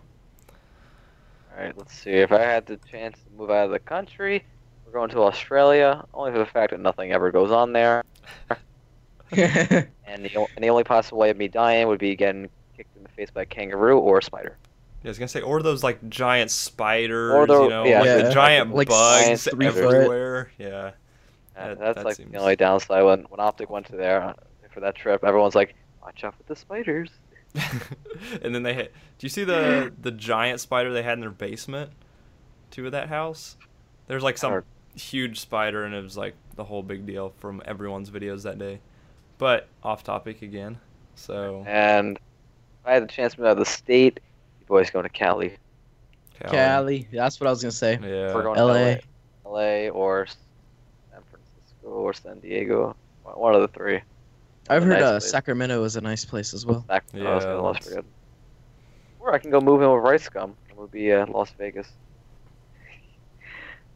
[1.52, 2.12] All right, let's see.
[2.12, 4.44] If I had the chance to move out of the country,
[4.86, 8.04] we're going to Australia, only for the fact that nothing ever goes on there.
[9.34, 13.04] And the, and the only possible way of me dying would be getting kicked in
[13.04, 14.58] the face by a kangaroo or a spider.
[15.04, 18.02] Yeah, I was gonna say, or those like giant spiders, Or the- you know, yeah.
[18.02, 19.78] like the giant Like bugs three foot.
[19.96, 20.52] everywhere.
[20.58, 20.68] Yeah.
[21.56, 23.04] Uh, That- that's that like seems- the only downside.
[23.06, 24.36] When when Optic went to there
[24.74, 27.10] for that trip, everyone's like, "Watch out for the spiders."
[28.42, 28.94] and then they hit.
[29.18, 31.92] Do you see the the giant spider they had in their basement?
[32.70, 33.58] Two of that house,
[34.08, 34.64] there's like some
[34.96, 38.80] huge spider, and it was like the whole big deal from everyone's videos that day.
[39.38, 40.78] But off topic again.
[41.16, 44.20] So And if I had the chance to move out of the state,
[44.60, 45.58] you boys going to Cali.
[46.50, 47.08] Cali.
[47.12, 48.00] That's what I was gonna say.
[48.02, 48.34] Yeah.
[48.34, 48.74] We're going LA.
[48.74, 49.02] to
[49.46, 52.96] LA, LA or San Francisco or San Diego.
[53.24, 54.02] One one of the three.
[54.72, 55.20] I've heard nice uh.
[55.20, 56.86] Sacramento is a nice place as well.
[56.88, 58.06] Sacramento, Yeah, yeah, Las Vegas.
[59.20, 60.56] Or I can go move in with Rice Gum.
[60.70, 61.88] It would be uh, Las Vegas.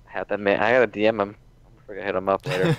[0.08, 0.60] I had that man.
[0.60, 1.36] I gotta DM him.
[1.66, 2.76] I'm gonna hit him up later.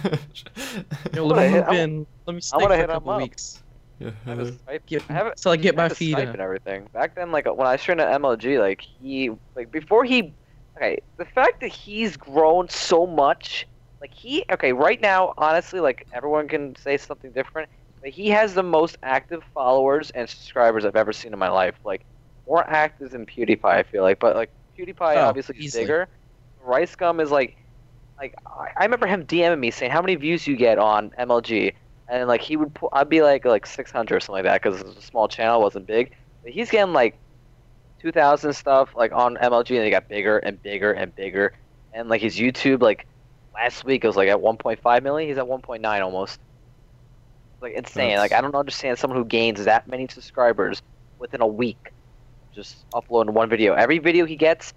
[1.15, 2.07] Yo, let me hit- move in.
[2.27, 3.23] Let me stay gonna for a hit 'em couple up.
[3.23, 3.63] weeks.
[3.99, 4.11] Yeah.
[4.27, 4.87] I have a Skype.
[4.87, 6.17] Get, I have it- so I get I my feet.
[6.17, 6.89] Skype uh, and everything.
[6.93, 10.35] Back then, like when I was training at MLG, like he, like before he,
[10.77, 13.67] okay, the fact that he's grown so much,
[14.01, 18.55] like he, okay, right now, honestly, like everyone can say something different, but he has
[18.55, 21.75] the most active followers and subscribers I've ever seen in my life.
[21.85, 22.05] Like
[22.47, 26.09] more active than PewDiePie, I feel like, but like PewDiePie Oh, obviously is bigger.
[26.63, 27.57] Rice Gum is like,
[28.19, 28.35] like
[28.77, 31.75] I, remember him DMing me saying how many views you get on MLG,
[32.09, 34.81] and like he would, pu- I'd be like like 600 or something like that because
[34.81, 36.13] it was a small channel, it wasn't big.
[36.43, 37.21] But he's getting like
[38.01, 41.55] 2,000 stuff like on MLG, and it got bigger and bigger and bigger.
[41.93, 43.07] And like his YouTube, like
[43.55, 45.29] last week it was like at 1.5 million.
[45.29, 46.41] He's at 1.9 almost.
[47.61, 48.11] Like insane.
[48.11, 50.83] That's- Like I don't understand someone who gains that many subscribers
[51.19, 51.92] within a week,
[52.55, 53.75] just uploading one video.
[53.75, 54.73] Every video he gets,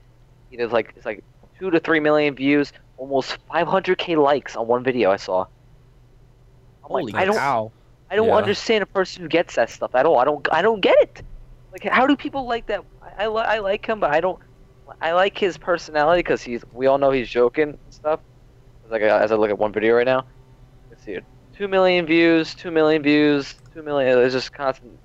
[0.49, 1.23] he does like it's like
[1.59, 5.41] two to three million views, almost 500k likes on one video I saw.
[5.41, 7.71] I'm Holy like, I don't, cow!
[8.09, 8.35] I don't Yeah.
[8.35, 10.17] understand a person who gets that stuff at all.
[10.17, 11.21] I don't, I don't get it.
[11.71, 12.83] Like, how do people like that?
[13.01, 14.39] I, I, li- I like him, but I don't.
[15.01, 16.63] I like his personality because he's.
[16.71, 18.21] We all know he's joking and stuff.
[18.89, 20.25] Like as I look at one video right now,
[20.89, 21.23] let's see it.
[21.59, 24.17] Two million views, two million views, two million.
[24.19, 24.97] It's just constant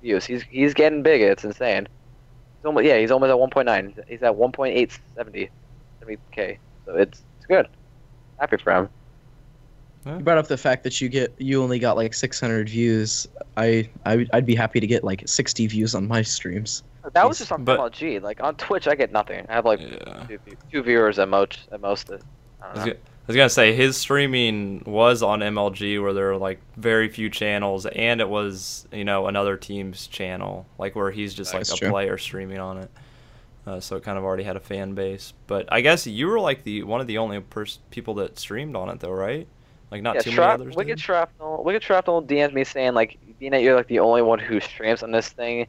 [0.00, 0.24] views.
[0.24, 1.20] He's he's getting big.
[1.20, 1.86] It's insane.
[1.86, 4.08] He's almost, yeah, he's almost at 1.9.
[4.08, 5.50] He's at 1.870,
[6.02, 6.56] 70k.
[6.86, 7.68] So it's it's good.
[8.40, 8.88] Happy for him.
[10.06, 13.28] You brought up the fact that you get you only got like 600 views.
[13.58, 16.84] I, I I'd be happy to get like 60 views on my streams.
[17.12, 18.22] That was just on But- MLG.
[18.22, 19.44] Like on Twitch, I get nothing.
[19.50, 20.24] I have like Yeah.
[20.26, 20.38] two,
[20.72, 21.58] two viewers at most.
[21.70, 22.10] At most.
[22.10, 22.14] I
[22.62, 22.92] I don't know.
[23.26, 27.08] Gonna, I was gonna say his streaming was on MLG where there were like very
[27.08, 31.66] few channels, and it was you know another team's channel, like where he's just like
[31.66, 32.90] That's a player streaming on it.
[33.64, 35.34] Uh, so it kind of already had a fan base.
[35.46, 38.74] But I guess you were like the one of the only pers- people that streamed
[38.74, 39.46] on it though, right?
[39.90, 40.76] Like not yeah, too Shrap- many others.
[40.76, 41.00] Wicked did?
[41.00, 41.62] Shrapnel.
[41.62, 45.02] Wicked Shrapnel DM'd me saying like, being that you're like the only one who streams
[45.02, 45.66] on this thing,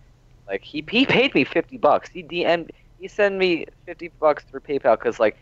[0.48, 2.10] like he he paid me fifty bucks.
[2.10, 5.38] He DM'd he sent me fifty bucks through PayPal because like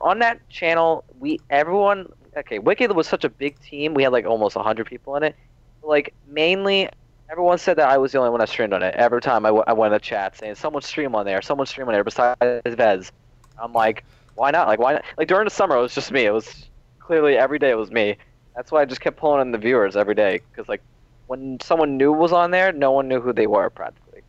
[0.00, 3.94] on that channel we everyone okay Wicked was such a big team.
[3.94, 5.36] We had like almost hundred people in it.
[5.82, 6.88] Like mainly.
[7.30, 8.94] Everyone said that I was the only one that streamed on it.
[8.96, 11.66] Every time I, w- I went in the chat saying, someone stream on there, someone
[11.66, 13.10] stream on there besides Vez.
[13.58, 14.04] I'm like,
[14.34, 14.68] why not?
[14.68, 15.04] Like, why not?
[15.16, 16.26] Like, during the summer, it was just me.
[16.26, 16.68] It was
[17.00, 18.18] clearly every day it was me.
[18.54, 20.40] That's why I just kept pulling in the viewers every day.
[20.50, 20.82] Because, like,
[21.26, 24.20] when someone new was on there, no one knew who they were, practically.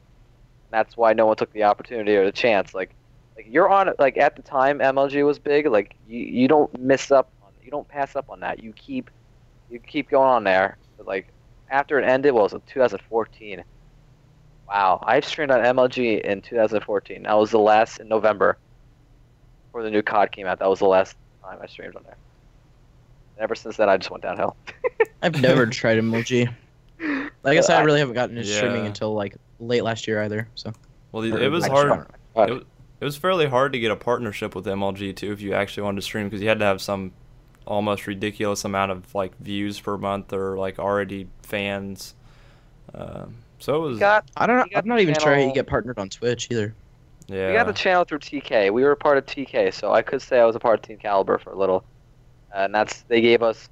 [0.71, 2.73] That's why no one took the opportunity or the chance.
[2.73, 2.95] Like,
[3.36, 7.12] like you're on, like, at the time MLG was big, like, you, you don't miss
[7.12, 8.63] up, on, you don't pass up on that.
[8.63, 9.10] You keep,
[9.69, 10.78] you keep going on there.
[10.98, 11.28] But, like,
[11.69, 13.63] after it ended, what was it, 2014?
[14.67, 17.24] Wow, I streamed on MLG in 2014.
[17.24, 18.58] That was the last in November.
[19.67, 22.15] Before the new COD came out, that was the last time I streamed on there.
[23.36, 24.56] And ever since then, I just went downhill.
[25.21, 26.52] I've never tried MLG.
[27.43, 30.21] Like I said, I I- really haven't gotten into streaming until like late last year
[30.24, 30.48] either.
[30.56, 30.71] So
[31.12, 31.88] Well, it was I hard.
[32.34, 32.54] tried- I.
[32.56, 32.63] It,
[32.99, 35.97] it was fairly hard to get a partnership with MLG too if you actually wanted
[35.97, 37.12] to stream because you had to have some
[37.65, 42.13] almost ridiculous amount of like views per month or like already fans.
[42.93, 44.77] Um, so it was got I don't know.
[44.77, 46.73] I'm not even trying channel- to get partnered on Twitch either.
[47.27, 47.47] yeah.
[47.47, 48.71] we got the channel through TK.
[48.71, 50.81] We were a part of TK, so I could say I was a part of
[50.84, 51.84] Team Kaliber for a little.
[52.53, 53.69] And that's they gave us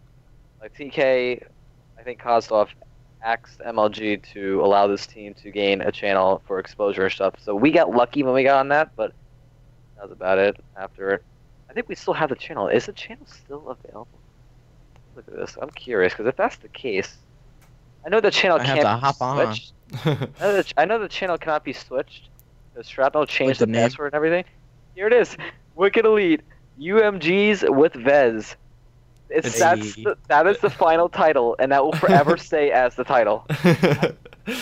[0.61, 1.43] like TK.
[1.97, 2.67] I think Kozlov
[3.23, 7.35] asked MLG to allow this team to gain a channel for exposure and stuff.
[7.41, 9.13] So we got lucky when we got on that, but
[9.95, 10.57] that was about it.
[10.75, 11.23] After it,
[11.69, 12.67] I think we still have the channel.
[12.67, 14.19] Is the channel still available?
[15.15, 15.57] Look at this.
[15.61, 17.17] I'm curious because if that's the case,
[18.05, 19.39] I know the channel I have can't to be hop on.
[20.05, 22.29] I know, the, I know the channel cannot be switched.
[22.73, 24.45] The Shrapnel changed the the, password and everything.
[24.95, 25.37] Here it is.
[25.75, 26.41] Wicked Elite.
[26.79, 28.55] UMGs with Vez.
[29.33, 32.95] It's, It's- that's the, that is the final title, and that will forever stay as
[32.95, 33.45] the title.
[33.49, 34.15] I'm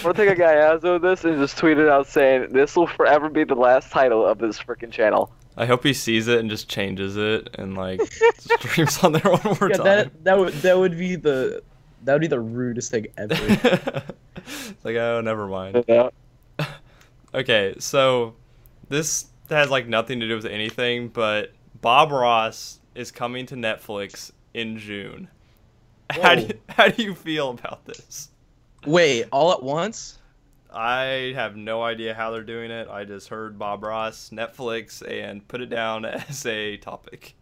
[0.04, 2.88] gonna take a guy as of this and just tweet it out saying this will
[2.88, 5.32] forever be the last title of this freaking channel.
[5.58, 8.00] I hope he sees it and just changes it and like
[8.38, 9.84] streams on there one more Yeah, time.
[9.86, 11.62] that that would that would be the
[12.04, 13.34] that would be the rudest thing ever.
[14.84, 15.84] like oh, never mind.
[17.34, 18.36] Okay, so
[18.90, 24.32] this has like nothing to do with anything, but Bob Ross is coming to Netflix
[24.54, 25.28] in June.
[26.12, 28.30] How do you, how do you feel about this?
[28.86, 30.20] Wait, all at once?
[30.74, 32.90] I have no idea how they're doing it.
[32.90, 37.36] I just heard Bob Ross, Netflix, and put it down as a topic.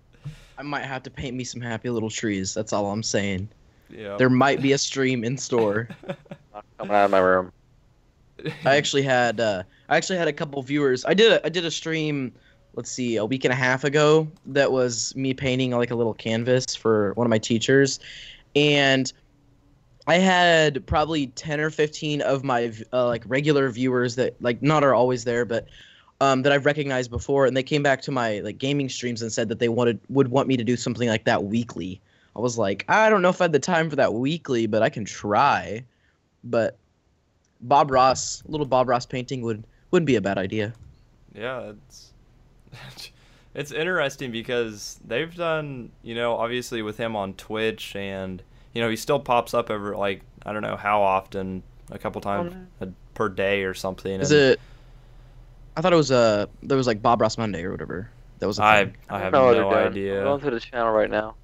[0.58, 2.54] I might have to paint me some happy little trees.
[2.54, 3.50] That's all I'm saying.
[3.90, 4.18] Yeah.
[4.18, 5.88] There might be a stream in store.
[6.54, 7.52] Not coming out of my room.
[8.66, 11.06] I actually had uh, I actually had a couple viewers.
[11.06, 12.34] I did a, I did a stream.
[12.76, 14.28] Let's see, a week and a half ago.
[14.46, 18.00] That was me painting like a little canvas for one of my teachers,
[18.56, 19.12] and
[20.08, 24.84] I had probably ten or fifteen of my uh, like regular viewers that like not
[24.84, 25.68] are always there, but
[26.22, 29.32] um, that I've recognized before, and they came back to my like gaming streams and
[29.32, 32.02] said that they wanted would want me to do something like that weekly.
[32.36, 34.82] I was like, I don't know if I had the time for that weekly, but
[34.82, 35.84] I can try.
[36.44, 36.78] But
[37.62, 40.74] Bob Ross, a little Bob Ross painting would wouldn't be a bad idea.
[41.34, 42.09] yeah, it's
[43.54, 48.42] it's interesting because they've done, you know, obviously with him on Twitch and
[48.74, 52.22] you know, he still pops up every like I don't know how often, a couple
[52.22, 54.20] times a, per day or something.
[54.22, 54.60] Is and it?
[55.76, 58.10] I thought it was uh there was like Bob Ross Monday or whatever.
[58.40, 58.96] That was a I thing.
[59.10, 59.86] I have don't know what no they're.
[59.86, 60.24] I'm idea.
[60.24, 61.36] going to the channel right now.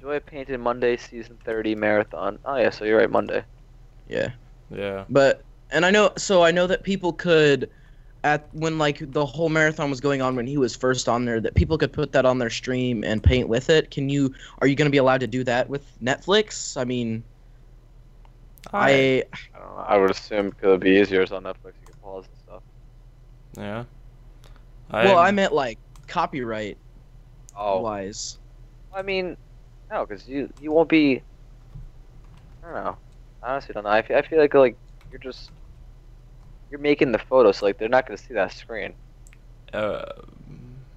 [0.00, 2.38] Joy Painted Monday Season 30 Marathon.
[2.44, 3.44] Oh yeah, so you're right, Monday.
[4.08, 4.30] yeah.
[4.70, 5.04] Yeah.
[5.10, 7.70] But and I know so I know that people could
[8.24, 11.40] at when like the whole marathon was going on when he was first on there
[11.40, 13.90] that people could put that on their stream and paint with it.
[13.90, 16.76] Can you are you going to be allowed to do that with Netflix?
[16.76, 17.24] I mean,
[18.72, 19.82] I I don't know.
[19.82, 21.74] I would assume because it'd be easier it's on Netflix.
[21.80, 22.62] You can pause and stuff.
[23.56, 23.84] yeah.
[24.90, 26.78] well, I meant like copyright
[27.56, 28.38] Oh, wise.
[28.94, 29.36] I mean,
[29.90, 31.22] no, because you you won't be.
[32.62, 32.96] I don't know.
[33.42, 33.90] I honestly don't know.
[33.90, 34.76] I feel, I feel like like
[35.10, 35.50] you're just
[36.72, 38.94] you're making the photo, so like they're not gonna see that screen.
[39.74, 40.04] uh,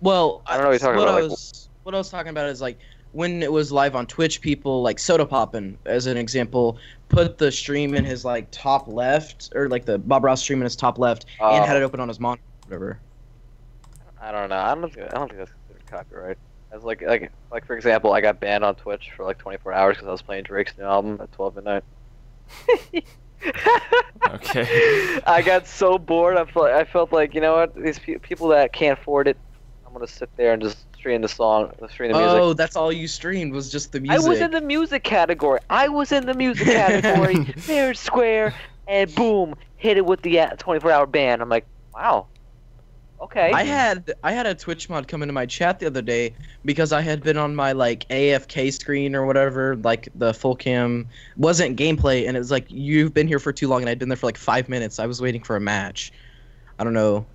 [0.01, 2.09] Well, I don't know what you're talking what about, I like- was, what I was
[2.09, 2.79] talking about is like
[3.11, 6.77] when it was live on Twitch, people like Sodapoppin, as an example,
[7.09, 10.63] put the stream in his like top left, or like the Bob Ross stream in
[10.63, 11.79] his top left, and had Oh.
[11.81, 12.99] it open on his monitor, whatever.
[14.21, 14.57] I don't know.
[14.57, 16.37] I don't think I don't think that's considered copyright.
[16.71, 19.95] As like like like for example, I got banned on Twitch for like 24 hours
[19.97, 21.83] because I was playing Drake's new album at 12 midnight.
[24.29, 25.19] Okay.
[25.27, 26.37] I got so bored.
[26.37, 29.37] I felt I felt like you know what these pe- people that can't afford it,
[29.85, 32.39] I'm gonna sit there and just stream the song, stream the music.
[32.41, 34.25] Oh, that's all you streamed was just the music.
[34.25, 35.59] I was in the music category.
[35.69, 37.45] I was in the music category.
[37.57, 38.55] Fair square,
[38.87, 41.41] and boom, hit it with the uh, 24-hour ban.
[41.41, 42.27] I'm like, wow.
[43.21, 43.51] Okay.
[43.51, 46.91] I had I had a Twitch mod come into my chat the other day because
[46.91, 51.77] I had been on my like AFK screen or whatever, like the full cam wasn't
[51.77, 54.17] gameplay, and it was like you've been here for too long, and I'd been there
[54.17, 54.99] for like five minutes.
[54.99, 56.11] I was waiting for a match.
[56.77, 57.25] I don't know.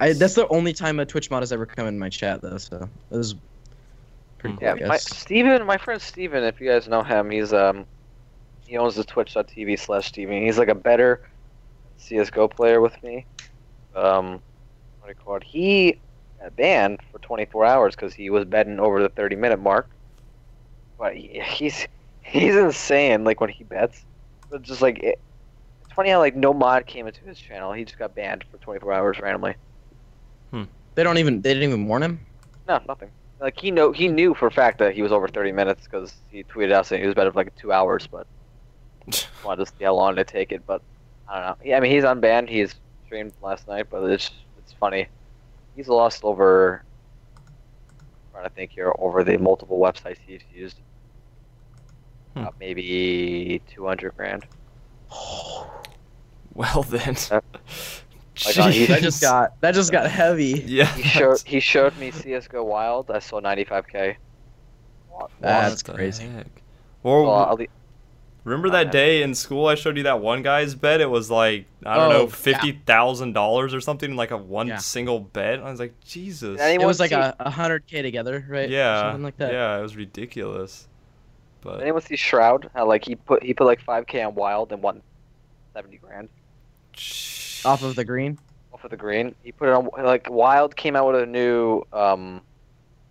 [0.00, 2.58] I, that's the only time a Twitch mod has ever come in my chat though,
[2.58, 3.34] so it was
[4.38, 4.76] pretty cool.
[4.78, 4.96] yeah, I my.
[4.96, 7.86] Steven, my friend Steven, if you guys know him, he's um
[8.64, 10.42] he owns the twitch.tv slash Steven.
[10.42, 11.22] He's like a better
[11.98, 13.26] CSGO player with me.
[13.94, 14.40] Um
[15.04, 15.44] what do you call it?
[15.44, 15.98] He
[16.40, 19.88] got banned for 24 hours because he was betting over the 30 minute mark.
[20.98, 21.86] But he, he's
[22.22, 23.22] he's insane.
[23.22, 24.02] Like when he bets,
[24.50, 25.20] but just like it,
[25.94, 27.72] funny how like no mod came into his channel.
[27.72, 29.56] He just got banned for 24 hours randomly.
[30.50, 30.64] Hmm.
[30.94, 31.42] They don't even.
[31.42, 32.20] They didn't even warn him.
[32.66, 33.10] No, nothing.
[33.40, 36.14] Like he know he knew for a fact that he was over 30 minutes because
[36.30, 38.26] he tweeted out saying he was better for like two hours, but
[39.44, 40.66] wanted to see how long it'd take it.
[40.66, 40.80] But
[41.28, 41.56] I don't know.
[41.62, 42.48] Yeah, I mean he's unbanned.
[42.48, 44.43] He's streamed last night, but it's it's
[44.84, 45.08] funny.
[45.76, 46.84] He's lost over.
[47.38, 50.78] I'm trying to think here over the multiple websites he's used.
[52.34, 52.40] Hmm.
[52.40, 54.44] About maybe 200 grand.
[56.54, 57.16] Well then.
[57.30, 57.40] Uh,
[58.46, 59.60] Like, uh, he- That just got.
[59.60, 60.52] That just got heavy.
[60.66, 60.86] Yeah.
[60.96, 63.10] He showed he showed me CS:GO Wild.
[63.10, 64.16] I saw 95k.
[65.40, 66.26] That's What the crazy.
[66.26, 66.46] heck?
[67.04, 67.66] Or Well, I'll le-
[68.44, 71.00] remember that day in school I showed you that one guy's bet?
[71.00, 72.28] It was like I don't Oh, know, yeah.
[72.30, 74.76] fifty thousand dollars or something, in like a one Yeah.
[74.78, 75.60] single bet.
[75.60, 76.60] I was like, Jesus.
[76.60, 78.68] It was like see- a, a hundred k together, right?
[78.70, 79.52] Yeah, something like that.
[79.52, 80.86] yeah, it was ridiculous.
[81.62, 82.70] Did But anyone see Shroud?
[82.74, 85.00] How like he put he put like 5k on Wild and won
[85.74, 86.28] 70 grand
[87.64, 88.38] Off of the green.
[88.72, 89.34] off of the green.
[89.42, 92.42] He put it on like Wild came out with a new um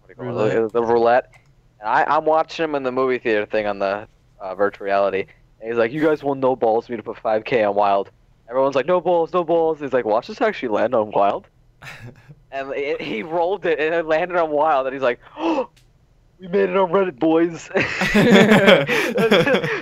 [0.05, 0.53] what do you call it?
[0.53, 0.71] Roulette.
[0.73, 1.31] The, the roulette.
[1.79, 4.07] And I I'm watching him in the movie theater thing on the
[4.43, 5.25] uh, virtual reality.
[5.59, 8.11] And he's like, "You guys will no balls me to put 5k on Wild."
[8.49, 11.47] Everyone's like, "No balls, no balls." He's like, "Watch this actually land on Wild."
[12.55, 15.69] And it, he rolled it and it landed on Wild, and he's like, "Oh,
[16.39, 18.13] we made it on Reddit, boys." that's,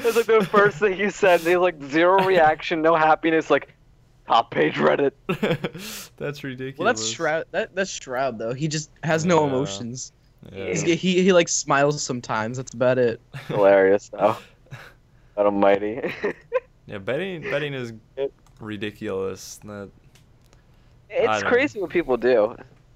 [0.04, 1.42] that's like the first thing he said.
[1.42, 3.50] There's like zero reaction, no happiness.
[3.50, 3.74] Like
[4.26, 5.12] top page Reddit.
[6.18, 6.78] that's ridiculous.
[6.80, 7.46] Well, that's Shroud.
[7.52, 8.54] That, that's Shroud though.
[8.54, 9.48] He just has no Yeah.
[9.48, 10.14] emotions.
[10.52, 10.66] Yeah.
[10.68, 12.56] He's, he he like smiles sometimes.
[12.56, 13.20] That's about it.
[13.48, 14.38] Hilarious though.
[15.36, 16.02] God Almighty.
[16.88, 17.94] Yeah, betting betting is
[18.60, 19.60] ridiculous.
[19.64, 19.90] That
[21.10, 22.56] it's don't crazy what people do.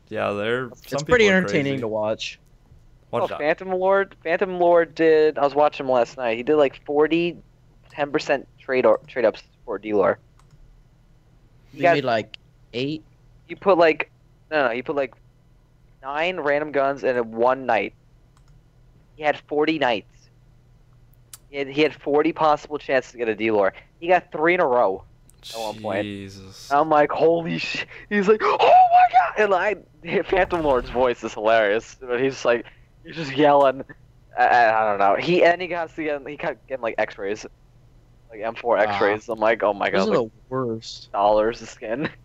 [0.09, 1.81] yeah, they're some it's pretty entertaining crazy.
[1.81, 2.39] to watch.
[3.11, 4.15] What Oh, did Phantom Lord.
[4.23, 5.37] Phantom Lord did.
[5.37, 6.35] I was watching him last night.
[6.35, 7.37] He did like 40,
[7.91, 10.17] 10 percent trade or trade ups for D-Lore.
[11.71, 12.37] He He got made like
[12.73, 13.03] eight.
[13.47, 14.09] You put like
[14.51, 15.13] no, no, you put like
[16.01, 17.93] nine random guns in one night.
[19.15, 20.09] He had forty nights.
[21.55, 23.73] He had, he had forty possible chances to get a D-Lore.
[24.01, 25.05] He got three in a row.
[25.53, 26.03] at one point.
[26.03, 26.69] Jesus.
[26.69, 27.87] I'm like, holy shit!
[28.09, 29.33] He's like, oh my god!
[29.41, 32.65] And I, Phantom Lord's voice is hilarious, but he's just like,
[33.05, 33.85] he's just yelling.
[34.37, 35.15] I, I I don't know.
[35.15, 37.45] He and he got to get he got getting like X-rays,
[38.29, 38.91] like M4 ah.
[38.91, 39.29] X-rays.
[39.29, 41.09] I'm like, oh my god, Those like, the worst.
[41.13, 42.09] dollars a skin.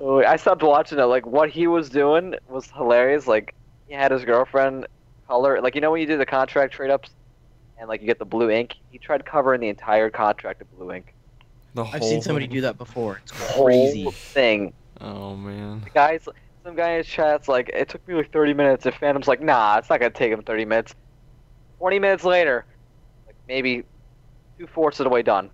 [0.00, 1.04] Oh, I stopped watching it.
[1.04, 3.28] Like what he was doing was hilarious.
[3.28, 3.54] Like
[3.86, 4.86] he had his girlfriend
[5.28, 5.62] color.
[5.62, 7.10] Like you know when you do the contract trade ups,
[7.78, 8.74] and like you get the blue ink.
[8.90, 11.14] He tried covering the entire contract with blue ink.
[11.74, 13.20] The whole I've seen whole- somebody do that before.
[13.22, 14.10] It's Whole crazy.
[14.10, 14.72] thing.
[15.00, 15.82] Oh man.
[15.84, 16.26] The guys,
[16.64, 18.86] some guy in his chat's like, it took me like 30 minutes.
[18.86, 20.94] And Phantom's like, nah, it's not gonna take him 30 minutes.
[21.78, 22.64] 20 minutes later,
[23.26, 23.84] like maybe
[24.58, 25.50] two fourths of the way done.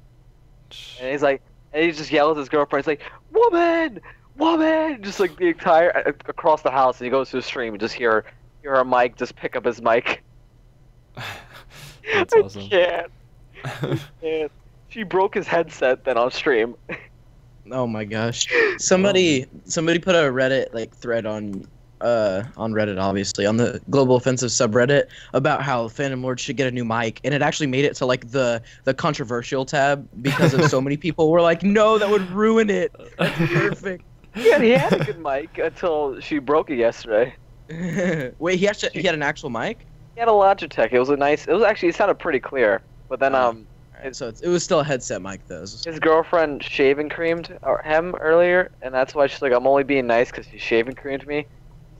[1.01, 2.85] And he's like, and he just yells at his girlfriend.
[2.85, 4.01] He's like, "Woman,
[4.37, 6.99] woman!" Just like the entire uh, across the house.
[7.01, 8.25] And he goes to the stream and just hear
[8.63, 10.23] hear her mic just pick up his mic.
[12.13, 12.69] That's I awesome.
[12.69, 13.13] can't.
[14.21, 14.53] can't.
[14.89, 16.75] She broke his headset then on stream.
[17.71, 18.47] Oh my gosh.
[18.79, 21.67] Somebody somebody put a Reddit like thread on
[22.01, 26.67] uh on Reddit obviously on the Global Offensive subreddit about how Phantom Lord should get
[26.67, 30.53] a new mic and it actually made it to like the the controversial tab because
[30.53, 32.93] of so many people were like no that would ruin it.
[33.19, 34.05] That's perfect.
[34.35, 37.35] yeah, he had a good mic until she broke it yesterday.
[38.39, 39.87] Wait, he actually he had an actual mic?
[40.15, 40.93] He had a Logitech.
[40.93, 41.47] It was a nice.
[41.47, 42.83] It was actually it sounded pretty clear.
[43.09, 45.61] But then um, Alright, so it was still a headset mic though.
[45.61, 50.07] His girlfriend shaving creamed or- him earlier, and that's why she's like, I'm only being
[50.07, 51.47] nice because she shaving creamed me.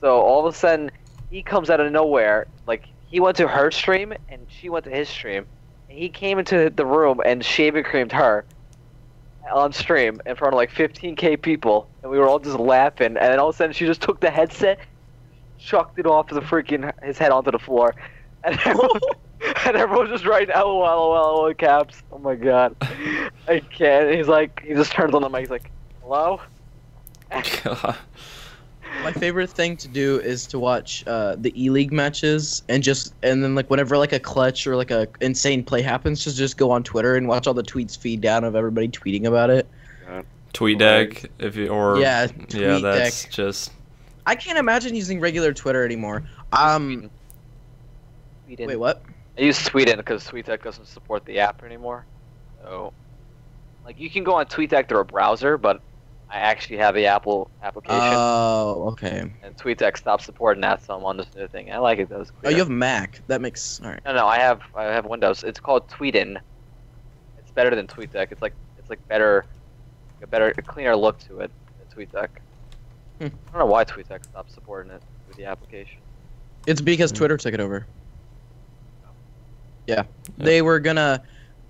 [0.01, 0.91] So all of a sudden,
[1.29, 2.47] he comes out of nowhere.
[2.67, 5.45] Like he went to her stream and she went to his stream.
[5.89, 8.45] And he came into the room and shaving creamed her
[9.51, 13.07] on stream in front of like 15k people, and we were all just laughing.
[13.07, 14.79] And then all of a sudden, she just took the headset,
[15.63, 17.95] chucked it off the freaking his head onto the floor,
[18.43, 18.99] and everyone,
[19.65, 22.01] and everyone just writing LOL, LOL, in caps.
[22.11, 22.75] Oh my god,
[23.47, 24.15] I can't.
[24.15, 25.41] He's like, he just turns on the mic.
[25.41, 25.71] He's like,
[26.01, 26.41] hello.
[27.63, 27.97] God.
[29.03, 33.15] My favorite thing to do is to watch uh, the E League matches and just
[33.23, 36.57] and then like whenever like a clutch or like a insane play happens, just just
[36.57, 39.67] go on Twitter and watch all the tweets feed down of everybody tweeting about it.
[40.53, 43.31] TweetDeck if you or yeah, yeah, that's deck.
[43.31, 43.71] just
[44.25, 46.23] I can't imagine using regular Twitter anymore.
[46.51, 47.09] Um,
[48.47, 48.67] Tweeten.
[48.67, 49.01] wait, what?
[49.37, 52.05] I use Tweeten because TweetDeck doesn't support the app anymore.
[52.63, 52.93] So,
[53.85, 55.81] like, you can go on TweetDeck through a browser, but
[56.29, 59.31] I actually have the Apple application, Oh, okay.
[59.43, 61.71] and TweetDeck stopped supporting that, so I'm on this new thing.
[61.71, 62.25] I like it though.
[62.43, 63.21] Oh, you have Mac.
[63.27, 63.99] That makes all right.
[64.05, 65.43] No, no, I have I have Windows.
[65.43, 66.39] It's called Tweeten.
[67.37, 68.31] It's better than TweetDeck.
[68.31, 69.45] It's like it's like better,
[70.23, 71.51] a better, a cleaner look to it
[71.95, 72.29] than TweetDeck.
[73.29, 73.35] Hmm.
[73.47, 75.99] I don't know why TweetDeck stopped supporting it with the application.
[76.67, 77.15] It's because Mm.
[77.17, 77.85] Twitter took it over.
[79.87, 80.03] Yeah,
[80.37, 81.21] they were gonna.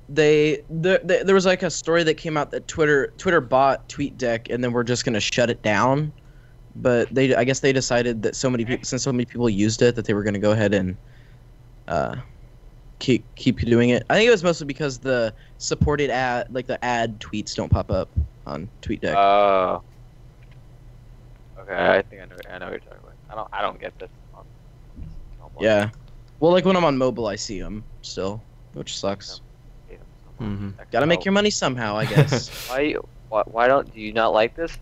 [0.10, 3.88] They there, there there was like a story that came out that Twitter Twitter bought
[3.90, 6.12] TweetDeck and then we're just gonna shut it down,
[6.76, 9.82] but they I guess they decided that so many people since so many people used
[9.82, 10.96] it that they were gonna go ahead and
[11.88, 12.16] uh
[13.00, 14.04] keep keep doing it.
[14.10, 17.90] I think it was mostly because the supported ad like the ad tweets don't pop
[17.90, 18.10] up
[18.46, 19.16] on TweetDeck.
[19.16, 19.82] Oh.
[21.64, 22.36] Okay, I think I know.
[22.50, 23.14] I know what you're talking about.
[23.30, 23.48] I don't.
[23.54, 24.10] I don't get this.
[24.36, 24.46] On,
[25.42, 25.90] on yeah,
[26.40, 28.42] well like when I'm on mobile I see them still,
[28.74, 29.42] which sucks.
[30.42, 30.72] Mm-hmm.
[30.92, 32.50] Gotta make your money somehow, I guess.
[32.70, 32.96] Why?
[33.30, 34.78] Why, why don't do you not like this?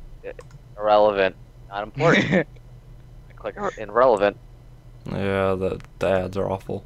[0.77, 1.35] Irrelevant.
[1.69, 2.47] Not important.
[3.29, 4.37] I click irrelevant.
[5.05, 6.83] Yeah, the, the ads are awful.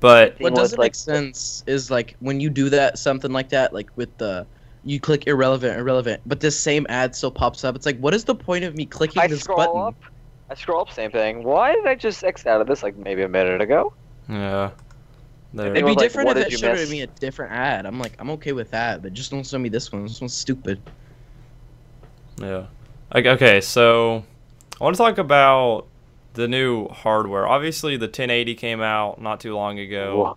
[0.00, 3.72] But what doesn't like, make sense is like when you do that something like that
[3.72, 4.46] like with the
[4.84, 8.24] you click irrelevant irrelevant but this same ad still pops up it's like what is
[8.24, 9.94] the point of me clicking I this scroll button up.
[10.50, 10.90] I scroll up.
[10.92, 11.42] Same thing.
[11.42, 13.92] Why did I just X out of this like maybe a minute ago?
[14.28, 14.70] yeah,
[15.52, 15.66] there.
[15.66, 16.90] It it'd be was like, different if it you showed miss?
[16.90, 19.68] me a different ad i'm like i'm okay with that but just don't show me
[19.68, 20.80] this one this one's stupid
[22.40, 22.66] Yeah.
[23.12, 24.22] Like, okay, so
[24.80, 25.86] I want to talk about
[26.34, 27.48] the new hardware.
[27.48, 30.36] Obviously, the 1080 came out not too long ago,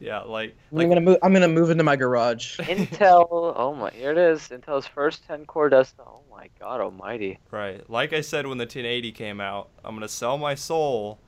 [0.00, 3.26] yeah, like i'm gonna move i'm gonna move into my garage Intel.
[3.30, 3.90] Oh my!
[3.90, 4.48] Here it is.
[4.48, 6.08] Intel's first 10 core desktop.
[6.08, 7.38] Oh my God Almighty.
[7.50, 7.88] Right.
[7.90, 11.18] Like I said when the 1080 came out, I'm going to sell my soul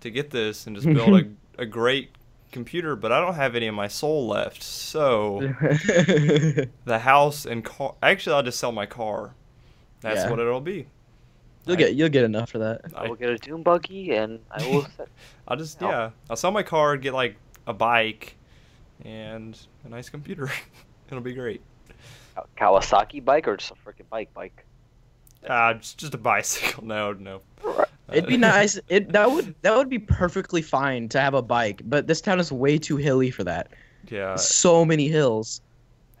[0.00, 1.20] to get this and just build
[1.58, 2.10] a, a great
[2.52, 4.62] computer, but I don't have any of my soul left.
[4.62, 5.40] So
[6.84, 7.94] the house and car.
[8.02, 9.34] Actually, I'll just sell my car.
[10.00, 10.30] That's Yeah.
[10.30, 10.86] what it'll be.
[11.66, 14.40] you'll get you'll get enough for that I I, will get a Doom buggy and
[14.50, 14.86] I will
[15.48, 15.88] I'll just, No.
[15.90, 16.10] yeah.
[16.30, 17.36] I'll sell my car, get like
[17.66, 18.36] a bike,
[19.04, 20.50] and a nice computer.
[21.08, 21.60] it'll be great.
[22.36, 24.64] a Kawasaki bike or just a freaking bike bike.
[25.46, 26.84] Uh, just, just a bicycle.
[26.84, 27.40] No, no.
[28.14, 28.78] It'd be nice.
[28.88, 32.40] It that would that would be perfectly fine to have a bike, but this town
[32.40, 33.68] is way too hilly for that.
[34.10, 34.36] Yeah.
[34.36, 35.60] so many hills.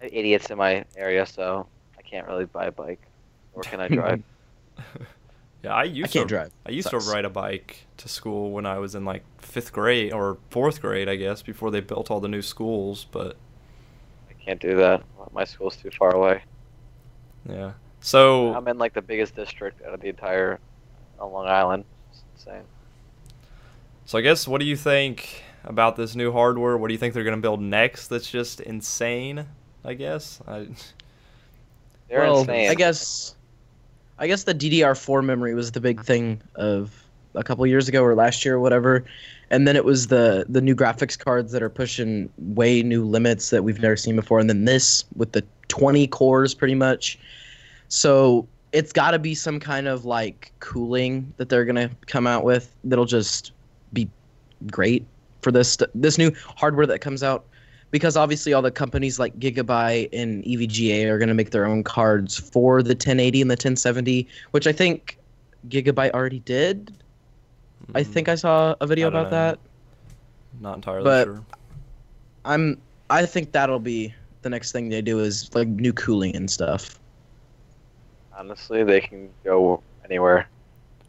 [0.00, 1.66] I have idiots in my area, so
[1.98, 3.00] I can't really buy a bike.
[3.54, 4.22] Or can I drive?
[5.62, 6.50] Yeah, I used I can't to drive.
[6.66, 7.04] I used Sucks.
[7.04, 10.80] to ride a bike to school when I was in like fifth grade or fourth
[10.80, 13.06] grade, I guess, before they built all the new schools.
[13.12, 13.36] But
[14.28, 15.04] I can't do that.
[15.32, 16.42] My school's too far away.
[17.48, 20.58] yeah, so I'm in like the biggest district out of the entire
[21.22, 21.84] on Long Island.
[22.10, 22.62] It's insane.
[24.04, 26.76] so I guess what do you think about this new hardware?
[26.76, 28.08] What do you think they're gonna build next?
[28.08, 29.46] That's just insane.
[29.84, 30.40] I guess.
[30.46, 30.66] I,
[32.08, 32.68] They're well, insane.
[32.68, 33.34] I guess,
[34.18, 37.04] I guess the DDR4 memory was the big thing of
[37.34, 39.04] a couple years ago or last year or whatever,
[39.50, 43.50] and then it was the the new graphics cards that are pushing way new limits
[43.50, 47.18] that we've never seen before, and then this with the 20 cores pretty much.
[47.88, 52.44] So it's got to be some kind of like cooling that they're gonna come out
[52.44, 53.52] with that'll just
[53.92, 54.08] be
[54.70, 55.04] great
[55.42, 57.44] for this this new hardware that comes out
[57.90, 61.84] because obviously all the companies like Gigabyte and EVGA are going to make their own
[61.84, 65.18] cards for the 1080 and the 1070, which I think
[65.68, 66.96] Gigabyte already did.
[67.94, 69.30] I mm, think I saw a video about know.
[69.30, 69.58] that.
[70.60, 71.44] not entirely but- sure.
[72.44, 76.50] I'm I think that'll be the next thing they do is like new cooling and
[76.50, 76.98] stuff.
[78.36, 80.48] Honestly, they can go anywhere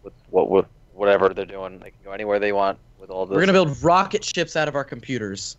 [0.04, 1.80] with what with whatever they're doing.
[1.80, 3.36] They can go anywhere they want with all this.
[3.36, 5.58] We're going to build rocket ships out of our computers.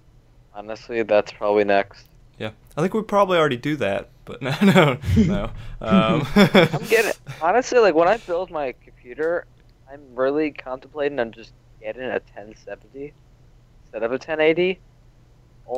[0.55, 2.07] Honestly, that's probably next.
[2.39, 5.45] Yeah, I think we probably already do that, but no, no, no.
[5.81, 9.47] Um, I'm getting honestly like when I build my computer,
[9.93, 13.13] I'm really contemplating on just getting a 1070
[13.85, 14.79] instead of a 1080.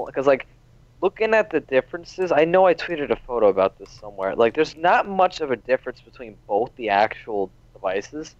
[0.06, 0.46] Because like
[1.00, 4.34] looking at the differences, I know I tweeted a photo about this somewhere.
[4.34, 8.34] Like there's not much of a difference between both the actual devices.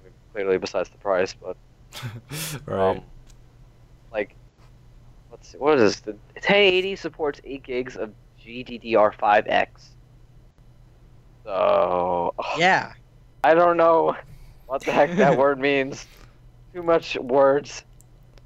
[0.00, 1.56] I mean, clearly, besides the price, but
[2.66, 2.90] right.
[2.90, 3.02] um,
[4.12, 4.34] like
[5.30, 6.00] let's see, what is this?
[6.00, 8.12] The 1080 supports 8 gigs of
[8.44, 9.68] GDDR5X.
[11.44, 12.92] So Yeah.
[13.44, 14.16] I don't know
[14.66, 16.06] what the heck that word means.
[16.74, 17.84] Too much words.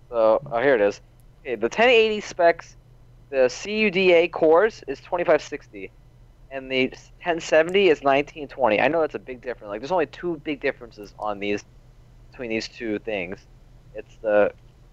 [0.09, 1.01] So, oh, here it is.
[1.41, 2.77] Okay, the 1080 specs,
[3.31, 5.91] the CUDA cores is 2560,
[6.51, 6.89] and the
[7.23, 8.81] 1070 is 1920.
[8.81, 9.71] I know that's a big difference.
[9.71, 11.65] Like, there's only two big differences on these
[12.31, 13.39] between these two things.
[13.95, 14.53] It's the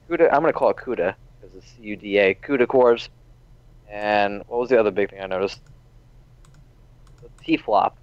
[0.10, 0.30] CUDA.
[0.32, 3.10] I'm gonna call it CUDA because it's CUDA CUDA cores.
[3.90, 5.60] And what was the other big thing I noticed?
[7.22, 7.98] The T flop.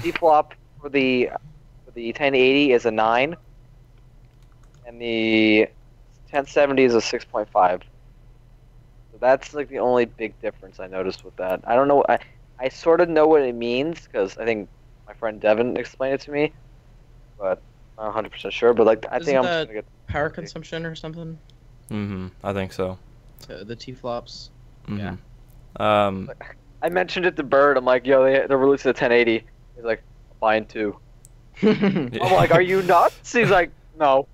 [0.00, 1.30] T flop for the
[1.84, 3.36] for the 1080 is a nine,
[4.86, 5.68] and the
[6.30, 7.82] 1070 is a 6.5.
[9.24, 11.62] So that's like the only big difference I noticed with that.
[11.64, 12.04] I don't know.
[12.06, 12.18] I
[12.58, 14.68] I sort of know what it means because I think
[15.06, 16.52] my friend Devin explained it to me,
[17.38, 17.62] but
[17.96, 18.74] I'm not 100 percent sure.
[18.74, 21.38] But like I Isn't think I'm that- gonna get Power consumption or something?
[21.90, 22.28] Mm-hmm.
[22.44, 22.98] I think so.
[23.48, 24.50] To the T flops.
[24.88, 25.82] Mm-hmm.
[25.82, 26.30] Um,
[26.82, 27.78] I mentioned it to Bird.
[27.78, 29.42] I'm like, yo, they, they're releasing a 1080.
[29.74, 30.02] He's like,
[30.38, 30.98] fine too.
[31.62, 33.32] I'm like, are you nuts?
[33.32, 34.28] He's like, no.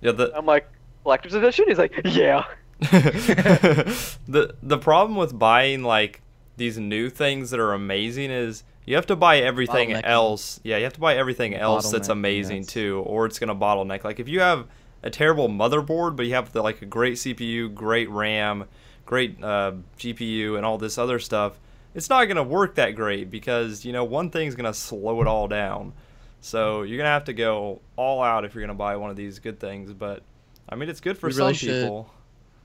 [0.00, 0.10] yeah.
[0.10, 0.68] The I'm like,
[1.04, 1.66] collector's edition?
[1.68, 2.44] He's like, yeah.
[4.28, 6.20] the the problem with buying like
[6.56, 10.60] these new things that are amazing is you have to buy everything else.
[10.64, 12.66] Yeah, you have to buy everything else that's amazing yes.
[12.66, 14.04] too, or it's gonna bottleneck.
[14.04, 14.66] Like if you have
[15.02, 18.64] a terrible motherboard, but you have the, like a great CPU, great RAM,
[19.04, 21.58] great uh, GPU, and all this other stuff,
[21.94, 25.48] it's not gonna work that great because you know one thing's gonna slow it all
[25.48, 25.92] down.
[26.40, 29.38] So you're gonna have to go all out if you're gonna buy one of these
[29.38, 29.92] good things.
[29.92, 30.22] But
[30.68, 32.10] I mean, it's good for We really some should- people.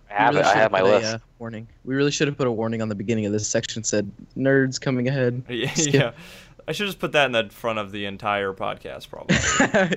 [0.10, 0.46] I have We really it.
[0.50, 1.14] I should have my put a, list.
[1.16, 1.68] uh, warning.
[1.86, 3.84] We really should have put a warning on the beginning of this section.
[3.84, 5.44] Said nerds coming ahead.
[5.50, 6.12] Yeah, yeah.
[6.70, 9.38] I should just put that in the front of the entire podcast, probably.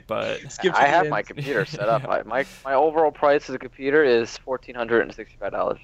[0.07, 1.11] But Skip I have end.
[1.11, 2.03] my computer set up.
[2.05, 2.09] Yeah.
[2.11, 5.79] I, my my overall price of the computer is fourteen hundred and sixty five dollars.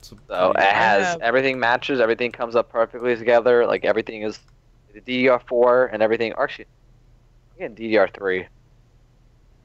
[0.00, 0.16] So
[0.52, 2.00] it has have- everything matches.
[2.00, 3.64] Everything comes up perfectly together.
[3.66, 4.40] Like everything is
[4.92, 6.32] the DDR4 and everything.
[6.38, 6.66] Actually,
[7.60, 8.46] I'm getting DDR3.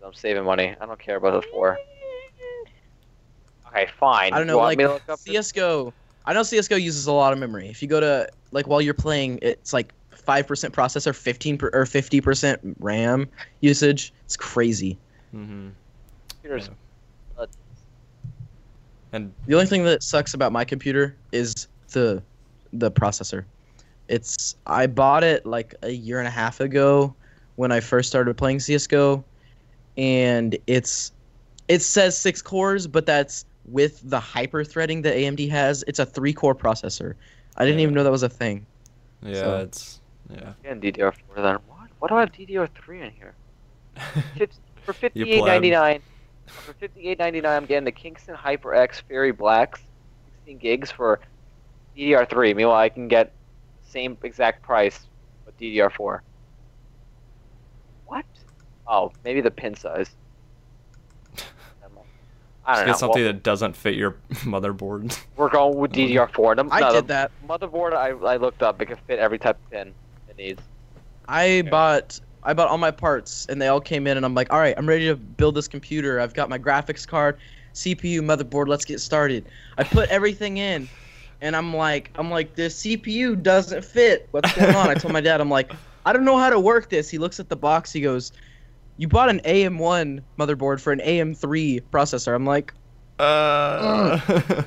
[0.05, 0.75] I'm saving money.
[0.79, 1.77] I don't care about the four.
[3.77, 4.33] Okay, fine.
[4.33, 5.49] I don't know, like me to look up this?
[5.49, 5.93] CS:GO.
[6.25, 7.69] I know CS:GO uses a lot of memory.
[7.69, 11.69] If you go to like while you're playing, it's like five percent processor, fifteen per,
[11.73, 13.29] or fifty percent RAM
[13.61, 14.13] usage.
[14.25, 14.97] It's crazy.
[15.33, 15.69] Mm-hmm.
[16.41, 16.69] Computers.
[19.13, 22.21] And The only thing that sucks about my computer is the
[22.73, 23.45] the processor.
[24.09, 27.15] It's I bought it like a year and a half ago
[27.55, 29.23] when I first started playing CS:GO,
[29.97, 31.13] and it's
[31.67, 35.83] it says six cores, but that's with the hyper threading that AMD has.
[35.87, 37.15] It's a three core processor.
[37.57, 37.83] I didn't Yeah.
[37.83, 38.65] even know that was a thing.
[39.21, 40.53] yeah, So- it's yeah.
[40.63, 41.55] I'm getting DDR4 then.
[41.67, 41.89] What?
[41.99, 43.33] Why do I have DDR3 in here?
[44.83, 46.01] For fifty eight ninety nine.
[46.45, 49.81] For fifty eight ninety nine, I'm getting the Kingston HyperX Fury Blacks,
[50.35, 51.19] sixteen gigs for
[51.97, 52.55] DDR3.
[52.55, 53.33] Meanwhile, I can get
[53.83, 55.07] same exact price
[55.45, 56.19] with DDR4.
[58.05, 58.25] What?
[58.87, 60.15] Oh, maybe the pin size.
[62.67, 62.97] I don't get know.
[62.97, 65.17] something Well, that doesn't fit your motherboard.
[65.37, 66.55] we're going with DDR4.
[66.57, 67.31] The, I no, did that.
[67.47, 68.81] Motherboard I, I looked up.
[68.81, 69.93] It can fit every type of pin
[70.29, 70.61] it needs.
[71.27, 74.51] I bought I bought all my parts and they all came in and I'm like,
[74.51, 76.19] all right, I'm ready to build this computer.
[76.19, 77.37] I've got my graphics card,
[77.73, 78.67] CPU, motherboard.
[78.67, 79.45] Let's get started.
[79.77, 80.87] I put everything in,
[81.41, 84.27] and I'm like, I'm like, this CPU doesn't fit.
[84.31, 84.89] What's going on?
[84.89, 85.71] I told my dad, I'm like,
[86.05, 87.09] I don't know how to work this.
[87.09, 87.91] He looks at the box.
[87.91, 88.31] He goes,
[88.97, 92.33] You bought an AM1 motherboard for an AM3 processor.
[92.33, 92.73] I'm like,
[93.19, 94.19] uh,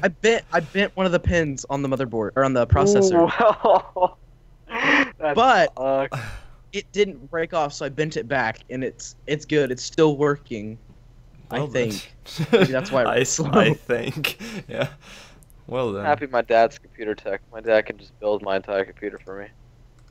[0.03, 3.29] I bent I bent one of the pins on the motherboard or on the processor,
[3.97, 4.15] Ooh.
[5.35, 6.21] But sucks.
[6.73, 9.71] it didn't break off, so I bent it back, and it's it's good.
[9.71, 10.79] It's still working.
[11.51, 12.13] I Well, think.
[12.25, 13.51] that's- Maybe that's why I, runs s- slow.
[13.51, 14.41] I think.
[14.69, 14.89] Yeah.
[15.67, 16.05] Well then.
[16.05, 17.43] happy my dad's computer tech.
[17.53, 19.47] My dad can just build my entire computer for me.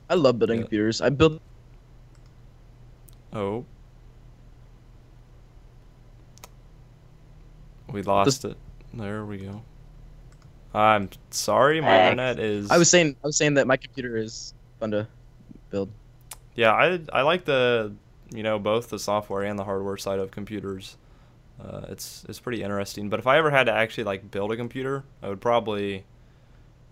[0.08, 0.62] I love building Yeah.
[0.64, 1.00] computers.
[1.02, 1.40] I built
[3.34, 3.64] Oh.
[7.92, 8.56] We lost it.
[8.94, 9.62] There we go.
[10.72, 12.10] I'm sorry, my Thanks.
[12.12, 12.70] internet is.
[12.70, 15.08] I was saying I was saying that my computer is fun to
[15.70, 15.90] build.
[16.54, 17.92] Yeah, I I like the
[18.32, 20.96] you know both the software and the hardware side of computers.
[21.62, 23.08] Uh, it's it's pretty interesting.
[23.08, 26.04] But if I ever had to actually like build a computer, I would probably,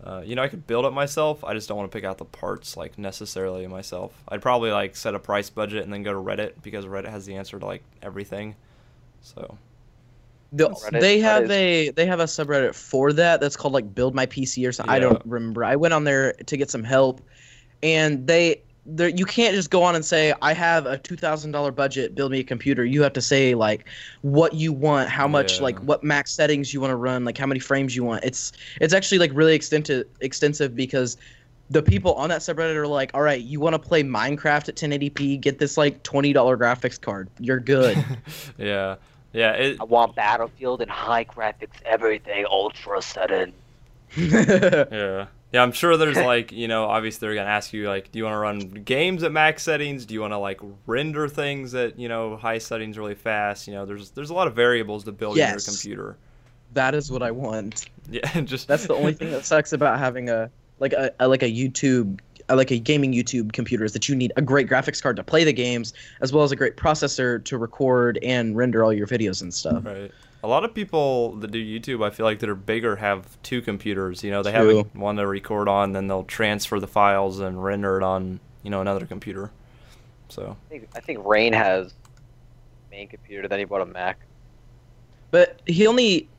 [0.03, 1.43] uh, you know, I could build it myself.
[1.43, 4.23] I just don't want to pick out the parts like necessarily myself.
[4.27, 7.25] I'd probably like set a price budget and then go to Reddit because Reddit has
[7.25, 8.55] the answer to like everything.
[9.21, 9.57] So
[10.51, 14.15] The, they have Reddit a they have a subreddit for that that's called like build
[14.15, 14.93] my PC or something.
[14.93, 15.63] I don't remember.
[15.63, 17.21] I went on there to get some help,
[17.83, 21.51] and they there you can't just go on and say I have a two thousand
[21.51, 22.83] dollar budget, build me a computer.
[22.83, 23.87] You have to say like
[24.21, 25.65] what you want, how much Yeah.
[25.65, 28.23] like what max settings you want to run, like how many frames you want.
[28.23, 31.17] It's it's actually like really extensive extensive because
[31.69, 34.75] the people on that subreddit are like, all right, you want to play Minecraft at
[34.75, 37.29] 1080p, get this like twenty dollar graphics card.
[37.39, 38.03] You're good.
[38.57, 38.95] yeah,
[39.33, 39.51] yeah.
[39.53, 43.53] It, I want Battlefield and high graphics, everything ultra sudden.
[44.17, 45.27] Yeah.
[45.51, 48.25] Yeah, I'm sure there's like, you know, obviously they're gonna ask you like, do you
[48.25, 50.05] want to run games at max settings?
[50.05, 53.67] Do you want to like render things at you know high settings really fast?
[53.67, 55.65] You know, there's there's a lot of variables to build in your Yes.
[55.65, 56.17] computer.
[56.73, 57.87] That is what I want.
[58.11, 61.27] Yeah, and just That's the only thing that sucks about having a like a, a
[61.27, 62.19] like a YouTube
[62.49, 65.23] Uh, like a gaming YouTube computer is that you need a great graphics card to
[65.23, 69.07] play the games as well as a great processor to record and render all your
[69.07, 69.85] videos and stuff.
[69.85, 70.11] Right.
[70.41, 73.61] A lot of people that do YouTube, I feel like that are bigger, have two
[73.61, 74.23] computers.
[74.23, 74.77] You know, they True.
[74.77, 78.69] have one to record on, then they'll transfer the files and render it on, you
[78.69, 79.51] know, another computer.
[80.29, 81.93] So I think I think Rain has
[82.89, 83.47] main computer.
[83.47, 84.19] Then he bought a Mac.
[85.31, 86.29] But he only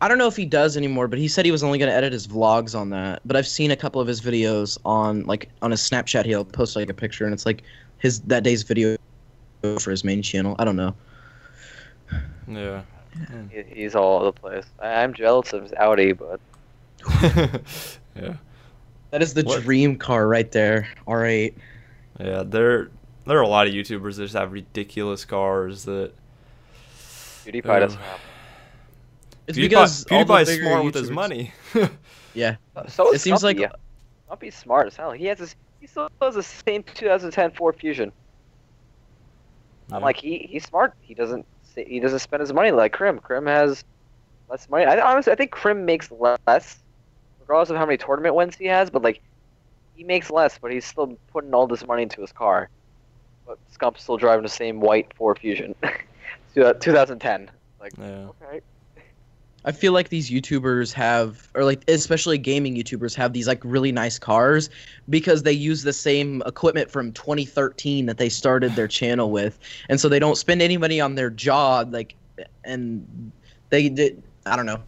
[0.00, 1.94] I don't know if he does anymore, but he said he was only going to
[1.96, 3.20] edit his vlogs on that.
[3.24, 6.24] But I've seen a couple of his videos on like on his Snapchat.
[6.24, 7.62] He'll post like a picture and it's like
[7.98, 8.96] his that day's video
[9.80, 10.54] for his main channel.
[10.58, 10.94] I don't know.
[12.46, 12.82] yeah.
[13.50, 14.66] He, he's all over the place.
[14.80, 16.40] I, I'm jealous of his Audi, but
[18.14, 18.34] yeah.
[19.10, 20.88] That is the What- dream car right there.
[21.08, 21.54] R8.
[22.20, 22.90] Yeah, there
[23.26, 26.12] there are a lot of YouTubers that just have ridiculous cars that
[27.44, 27.80] PewDiePie Ugh.
[27.80, 28.20] doesn't uh, have.
[29.48, 31.52] It's PewDiePie, because all the PewDiePie's bigger smart with his money.
[32.34, 32.56] Yeah.
[32.88, 33.72] So It is seems like Scumpii.
[34.30, 35.10] Scumpii's smart as hell.
[35.10, 35.56] He has this.
[35.80, 38.12] He still has the same 2010 Ford Fusion.
[39.90, 40.94] I'm like he he's smart.
[41.00, 43.18] He doesn't he doesn't spend his money like Crim.
[43.18, 43.84] Crim has
[44.48, 44.84] less money.
[44.84, 46.78] I honestly I think Crim makes less,
[47.40, 48.90] regardless of how many tournament wins he has.
[48.90, 49.20] But like
[49.96, 52.68] he makes less, but he's still putting all this money into his car.
[53.46, 55.74] But Scump's still driving the same white Ford Fusion,
[56.54, 57.50] 2010.
[57.80, 58.04] Like yeah.
[58.42, 58.60] okay,
[59.64, 63.92] I feel like these YouTubers have, or like especially gaming YouTubers have these like really
[63.92, 64.70] nice cars
[65.08, 70.00] because they use the same equipment from 2013 that they started their channel with, and
[70.00, 71.92] so they don't spend any money on their job.
[71.92, 72.14] Like,
[72.64, 73.32] and
[73.70, 74.22] they did.
[74.46, 74.80] I don't know.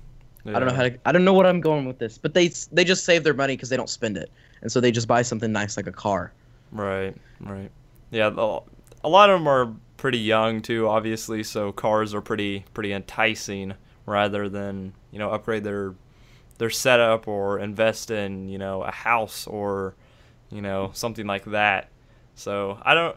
[0.46, 0.98] I don't know how to.
[1.04, 3.56] I don't know what I'm going with this, but they they just save their money
[3.56, 4.30] because they don't spend it,
[4.62, 6.32] and so they just buy something nice like a car.
[6.72, 7.70] Right, right.
[8.10, 11.42] Yeah, a lot of them are pretty young too, obviously.
[11.42, 13.74] So cars are pretty pretty enticing
[14.10, 15.94] rather than you know upgrade their
[16.58, 19.94] their setup or invest in you know a house or
[20.50, 21.88] you know something like that.
[22.34, 23.16] So I don't.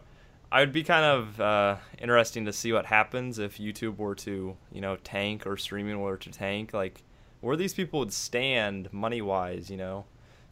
[0.52, 4.56] I would be kind of uh, interesting to see what happens if YouTube were to
[4.72, 6.72] you know tank or streaming were to tank.
[6.72, 7.02] Like
[7.40, 10.06] where these people would stand money wise, you know,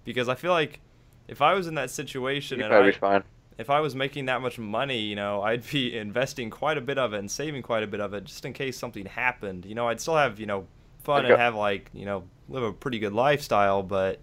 [0.05, 0.81] because I feel like
[1.29, 3.25] if I was in that situation he'd and probably I, be fine.
[3.59, 6.99] If I was making that much money, you know, I'd be investing quite a bit
[6.99, 9.65] of it and saving quite a bit of it just in case something happened.
[9.67, 10.67] You know, I'd still have, you know,
[11.05, 11.37] fun and Okay.
[11.37, 14.21] have like, you know, live a pretty good lifestyle, but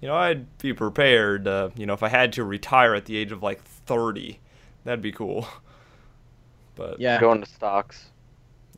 [0.00, 3.16] you know, I'd be prepared, uh, you know, if I had to retire at the
[3.16, 4.40] age of like 30,
[4.84, 5.46] that'd be cool.
[6.74, 8.10] But yeah, going to stocks.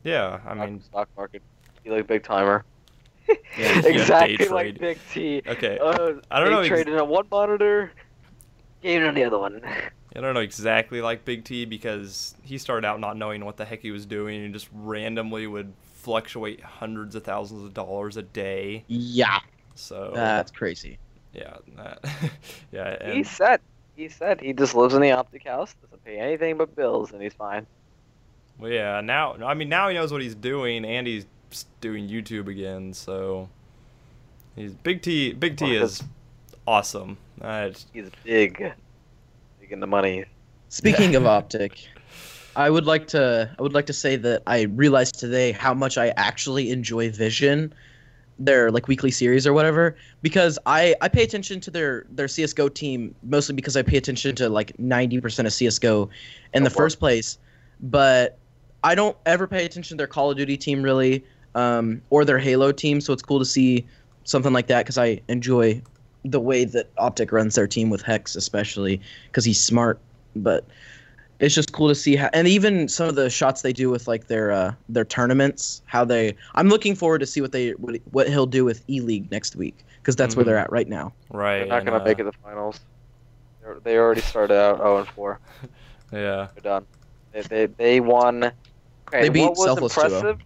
[0.03, 1.43] Yeah, I mean, mean, stock market.
[1.83, 2.65] Be like big timer.
[3.55, 5.41] Yeah, exactly like Big T.
[5.47, 5.79] okay.
[5.79, 7.91] Uh, I don't they know ex- Traded on one monitor,
[8.85, 9.61] gaming on the other one.
[10.15, 13.65] I don't know exactly like Big T because he started out not knowing what the
[13.65, 18.21] heck he was doing and just randomly would fluctuate hundreds of thousands of dollars a
[18.21, 18.85] day.
[18.87, 19.39] Yeah,
[19.73, 20.99] So that's crazy.
[21.33, 22.05] Yeah, that,
[22.71, 23.59] yeah, he said.
[23.97, 27.21] He said he just lives in the optic house, doesn't pay anything but bills, and
[27.21, 27.65] he's fine.
[28.59, 28.99] well, yeah.
[28.99, 31.25] Now, I mean, now he knows what he's doing, and he's
[31.79, 32.91] doing YouTube again.
[32.93, 33.47] So
[34.55, 35.31] he's Big T.
[35.31, 36.03] Big T is
[36.67, 37.17] awesome.
[37.41, 38.73] Uh, He's big,
[39.59, 40.25] big in the money.
[40.69, 41.87] Speaking of optic,
[42.55, 45.97] I would like to I would like to say that I realized today how much
[45.97, 47.73] I actually enjoy Vision,
[48.39, 52.69] their like weekly series or whatever, because I I pay attention to their their CS:GO
[52.69, 56.09] team mostly because I pay attention to like 90% of CS:GO
[56.53, 57.37] in the Go first place,
[57.81, 58.37] but
[58.83, 61.23] I don't ever pay attention to their Call of Duty team really,
[61.55, 63.01] um, or their Halo team.
[63.01, 63.85] So it's cool to see
[64.23, 65.81] something like that because I enjoy
[66.25, 69.99] the way that Optic runs their team with Hex, especially because he's smart.
[70.35, 70.65] But
[71.39, 74.07] it's just cool to see how, and even some of the shots they do with
[74.07, 76.35] like their uh, their tournaments, how they.
[76.55, 79.55] I'm looking forward to see what they what, what he'll do with E League next
[79.55, 80.47] week because that's where Mhm.
[80.47, 81.13] they're at right now.
[81.31, 81.59] right.
[81.59, 82.79] They're not and, gonna make uh, it the finals.
[83.61, 85.39] They're, they already started out 0 and 4.
[86.11, 86.85] Yeah, They're done.
[87.33, 88.43] They they, they won.
[88.43, 90.05] Okay, They beat what was Selfless 2-0.
[90.05, 90.39] impressive?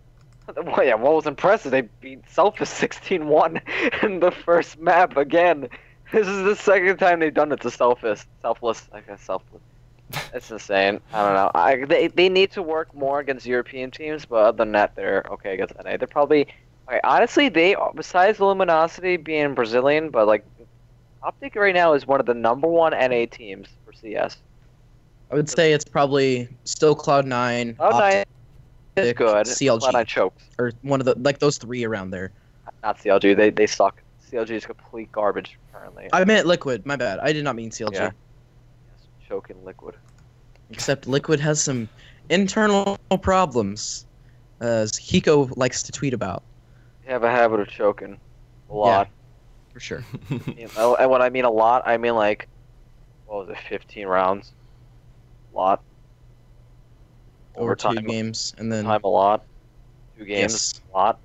[0.65, 1.71] Well, yeah, what was impressive?
[1.71, 5.69] They beat Selfless 16-1 in the first map again.
[6.11, 8.25] This is the second time they've done it to Selfless.
[8.41, 9.61] Selfless, I guess Selfless.
[10.33, 10.99] It's insane.
[11.13, 11.51] I don't know.
[11.53, 15.23] I they they need to work more against European teams, but other than that, they're
[15.33, 15.97] okay against NA.
[15.97, 16.47] They're probably
[16.87, 16.99] okay.
[17.03, 20.43] Honestly, they besides Luminosity being Brazilian, but like
[21.21, 24.37] Optic right now is one of the number one NA teams for CS.
[25.31, 28.25] I would say it's probably still Cloud Nine, Cloud9
[28.95, 29.45] is Optic, good.
[29.45, 29.79] CLG.
[29.81, 30.43] Cloud9 chokes.
[30.57, 32.31] or one of the like those three around there.
[32.83, 33.35] Not CLG.
[33.35, 34.01] They they suck.
[34.31, 36.07] CLG is complete garbage currently.
[36.13, 36.85] I meant liquid.
[36.85, 37.19] My bad.
[37.19, 37.93] I did not mean CLG.
[37.93, 38.11] Yeah.
[38.11, 39.95] Yes, choking liquid.
[40.69, 41.89] Except liquid has some
[42.29, 44.05] internal problems,
[44.59, 46.43] as Hiko likes to tweet about
[47.05, 48.19] You have a habit of choking
[48.69, 49.09] a lot.
[49.73, 50.03] for sure.
[50.29, 52.47] You know, and when I mean a lot, I mean like,
[53.25, 54.53] what was it, 15 rounds?
[55.53, 55.81] A lot.
[57.59, 59.43] Over two Overtime, games, and then time a lot.
[60.17, 60.81] Two games, yes.
[60.91, 61.19] a lot.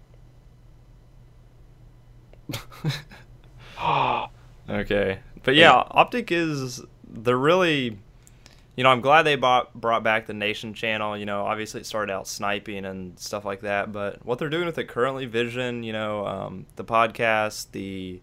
[4.68, 7.98] Okay, but yeah, Optic is they're really,
[8.76, 11.16] you know, I'm glad they bought brought back the Nation channel.
[11.16, 14.66] You know, obviously it started out sniping and stuff like that, but what they're doing
[14.66, 18.20] with it currently, Vision, you know, um, the podcast, the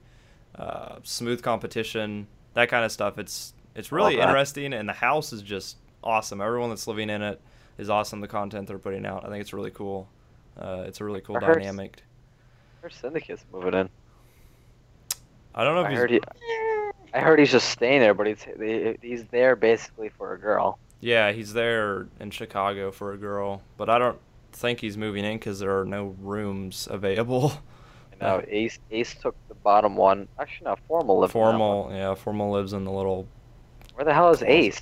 [0.56, 3.20] uh, smooth competition, that kind of stuff.
[3.20, 6.42] It's it's really Love interesting, and the house is just awesome.
[6.42, 7.40] Everyone that's living in it
[7.78, 8.22] is awesome.
[8.22, 10.08] The content they're putting out, I think it's really cool.
[10.58, 12.04] Uh, it's a really cool heard- dynamic.
[12.82, 13.90] Her syndicate's moving in.
[15.54, 16.22] I don't know if I he's heard he.
[17.14, 18.46] I heard he's just staying there, but he's
[19.02, 20.80] he's there basically for a girl.
[21.02, 24.18] Yeah, he's there in Chicago for a girl, but I don't
[24.54, 27.54] think he's moving in because there are no rooms available.
[28.20, 30.28] Know, Ace Ace took the bottom one.
[30.40, 31.58] Actually, no, Formal lived in that one.
[31.60, 33.28] Formal, yeah, Formal lives in the little.
[33.96, 34.80] Where the hell is Ace?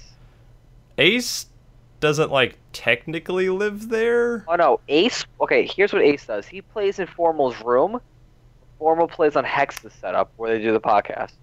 [0.97, 1.45] Ace
[1.99, 4.45] doesn't like technically live there.
[4.47, 5.25] Oh no, Ace.
[5.41, 6.45] Okay, here's what Ace does.
[6.47, 7.99] He plays in Formal's room.
[8.77, 11.33] Formal plays on Hex's setup where they do the podcast.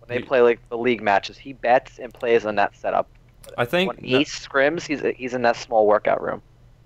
[0.00, 3.08] When they He- play like the league matches, he bets and plays on that setup.
[3.56, 3.94] I think.
[3.96, 6.42] When Ace scrims, he's he's in that small workout room.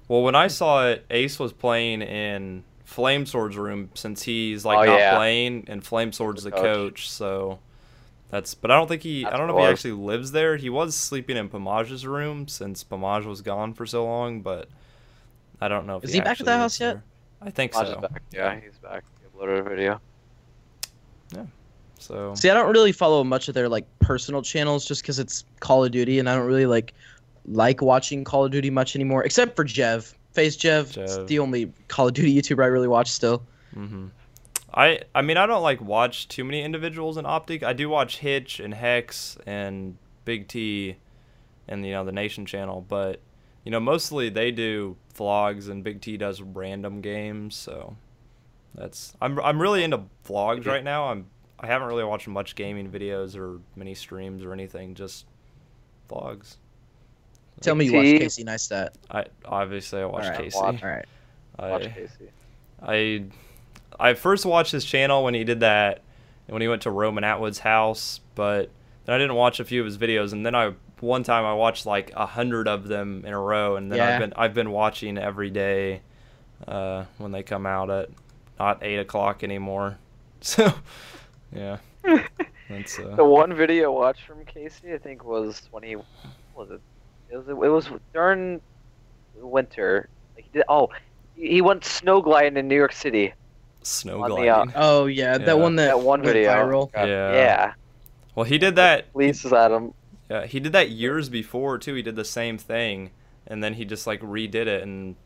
[0.09, 4.87] Well, when I saw it, Ace was playing in Flame Sword's room since he's like
[4.87, 5.17] Oh, not yeah.
[5.17, 6.63] playing, and Flame Sword's The the coach.
[6.65, 7.11] coach.
[7.11, 7.59] So
[8.35, 8.55] that's.
[8.55, 9.24] But I don't think he.
[9.24, 10.57] I don't know what if he actually lives there.
[10.57, 14.68] He was sleeping in Pamaj's room since Pamaj was gone for so long, but
[15.61, 16.95] I don't know if Is he he back at actually that house yet?
[16.95, 17.03] there.
[17.43, 18.01] I think Maj is so.
[18.01, 18.22] back.
[18.32, 19.05] Yeah, he's back.
[19.20, 20.01] He uploaded a video.
[21.32, 21.45] Yeah.
[22.01, 25.45] So See, I don't really follow much of their like personal channels just because it's
[25.61, 26.93] Call of Duty, and I don't really like
[27.47, 30.12] like watching Call of Duty much anymore, except for Jev.
[30.32, 31.26] FaZe Jev, it's Jev.
[31.28, 33.45] the only Call of Duty YouTuber I really watch still.
[33.74, 34.07] hmm
[34.75, 37.62] I I mean I don't like watch too many individuals in Optic.
[37.62, 40.97] I do watch Hitch and Hex and Big T,
[41.68, 43.20] and you know the Nation channel, but
[43.64, 47.55] you know mostly they do vlogs and Big T does random games.
[47.55, 47.97] So
[48.75, 51.09] that's I'm I'm really into vlogs right now.
[51.09, 51.27] I'm
[51.61, 54.95] I haven't really watched much gaming videos or many streams or anything.
[54.95, 55.27] Just
[56.11, 56.57] vlogs.
[57.61, 58.91] Tell me you T- watch Casey Neistat.
[59.09, 60.59] I obviously I watch Alright, Casey.
[60.59, 60.83] watch.
[60.83, 61.07] All right.
[61.59, 62.31] Watch I, Casey.
[62.83, 63.25] I
[63.99, 66.03] I first watched his channel when he did that
[66.47, 68.71] when he went to Roman Atwood's house, but
[69.07, 71.55] then I didn't watch a few of his videos and then I one time I
[71.55, 74.15] watched like a hundred of them in a row and then Yeah.
[74.15, 76.01] I've been I've been watching every day
[76.67, 78.11] uh, when they come out at
[78.59, 79.99] not eight o'clock anymore.
[80.41, 80.75] So
[81.55, 81.79] yeah.
[82.69, 86.71] That's uh, The one video I watched from Casey, I think, was when he was
[86.71, 86.81] it?
[87.31, 88.61] It was it was during
[89.37, 90.09] winter.
[90.35, 90.91] Like he did, oh,
[91.35, 93.33] he he went snow gliding in New York City.
[93.87, 94.51] Snow on the, gliding.
[94.70, 95.39] uh, Oh yeah, Yeah.
[95.39, 96.51] that one that, That one went video.
[96.53, 96.91] viral.
[96.95, 97.05] Yeah.
[97.32, 97.72] yeah.
[98.35, 99.95] well, he did that Police Adam.
[100.30, 101.95] Yeah, he did that years before too.
[101.95, 103.11] He did the same thing,
[103.47, 105.16] and then he just like redid it, and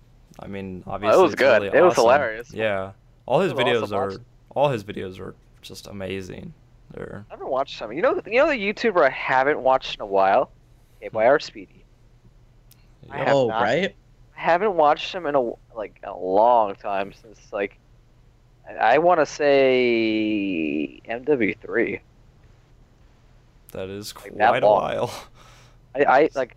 [0.40, 1.62] I mean, obviously, That was it's good.
[1.62, 2.52] really It was hilarious.
[2.52, 2.92] Yeah,
[3.26, 4.24] all his videos awesome are watching.
[4.54, 6.52] all his videos are just amazing.
[6.92, 7.92] They're I haven't watched some.
[7.92, 10.50] You know, you know the YouTuber I haven't watched in a while.
[10.98, 11.84] Okay, by our Speedy.
[13.10, 13.32] I yeah.
[13.34, 13.62] Oh not.
[13.62, 13.94] right.
[14.36, 17.78] I haven't watched him in a like a long time since like
[18.68, 22.00] I, I want to say MW3.
[23.72, 24.82] that is like that quite a long.
[24.82, 25.24] while.
[25.94, 26.56] I, I like.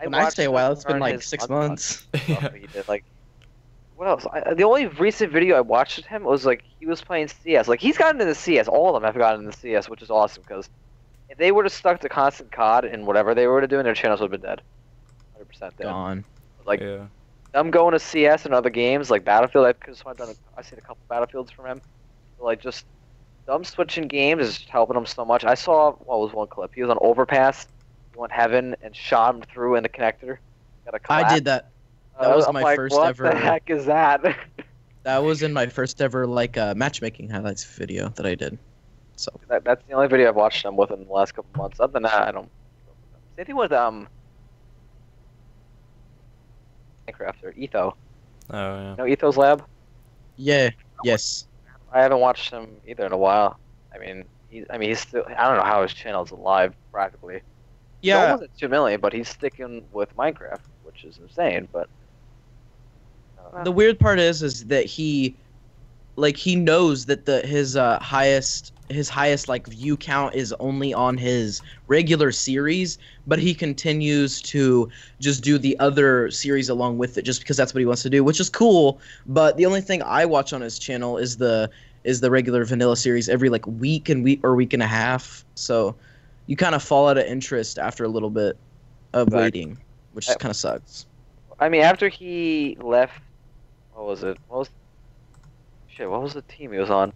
[0.00, 2.06] I When I say a while, it's been like six months.
[2.26, 2.40] yeah.
[2.40, 2.88] that he did.
[2.88, 3.04] Like,
[3.96, 4.26] what else?
[4.32, 7.68] I, the only recent video I watched of him was like he was playing CS.
[7.68, 8.66] Like he's gotten into CS.
[8.66, 10.70] All of them have gotten into CS, which is awesome because
[11.28, 13.94] if they would have stuck to constant COD and whatever they were to do, their
[13.94, 14.62] channels would have been dead.
[15.38, 15.84] 100% dead.
[15.84, 16.24] Gone.
[16.64, 17.06] Like yeah.
[17.52, 19.74] Them going to CS and other games like Battlefield.
[19.84, 20.28] Just I've done.
[20.30, 21.80] A, I've seen a couple Battlefields from him.
[22.38, 22.86] Like just
[23.46, 25.44] them switching games is helping him so much.
[25.44, 26.72] I saw what was one clip.
[26.74, 27.66] He was on Overpass.
[28.12, 30.38] He went heaven and shot him through in the connector.
[30.84, 31.70] Got a I did that.
[32.20, 34.22] That was I'm my like, first what ever- the heck is that?
[35.02, 38.58] That was in my first ever like uh, matchmaking highlights video that I did.
[39.16, 39.64] So that?
[39.64, 41.80] That's the only video I've watched him with in the last couple months.
[41.80, 42.50] Other than that, I don't.
[43.36, 44.08] Same thing with um.
[47.10, 47.96] Minecraft or Etho.
[48.50, 48.96] Oh yeah.
[48.96, 49.64] You know Etho's Lab?
[50.36, 50.70] yeah,
[51.04, 51.46] yes.
[51.92, 53.58] I haven't watched him either in a while.
[53.94, 54.64] I mean, he's.
[54.70, 55.24] I mean, he's still.
[55.26, 57.42] I don't know how his channel's alive practically.
[58.02, 61.68] He's Yeah, almost at two million, but he's sticking with Minecraft, which is insane.
[61.72, 61.88] But
[63.38, 63.64] I don't know.
[63.64, 65.38] the weird part is is that he
[66.20, 70.92] like he knows that the his uh, highest his highest like view count is only
[70.92, 74.88] on his regular series, but he continues to
[75.20, 78.10] just do the other series along with it just because that's what he wants to
[78.10, 79.00] do, which is cool.
[79.26, 81.70] But the only thing I watch on his channel is the
[82.04, 85.44] is the regular vanilla series every like week and week or week and a half.
[85.54, 85.96] So
[86.46, 88.58] you kind of fall out of interest after a little bit
[89.14, 89.42] of Exactly.
[89.42, 89.78] waiting,
[90.12, 91.06] which kind of sucks.
[91.58, 93.20] I mean, after he left,
[93.92, 94.38] what was it?
[94.48, 94.70] What was
[96.00, 96.10] shit?
[96.10, 97.12] What was the team he was on?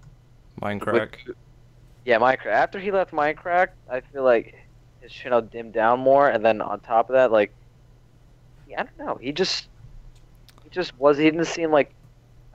[0.60, 1.14] Mindcrack.
[2.04, 2.46] Yeah, Mindcrack.
[2.46, 4.54] After he left Mindcrack, I feel like
[5.00, 7.52] his channel dimmed down more, and then on top of that, like,
[8.68, 9.18] yeah, I don't know.
[9.20, 9.68] He just,
[10.62, 11.16] he just was.
[11.18, 11.94] He didn't seem like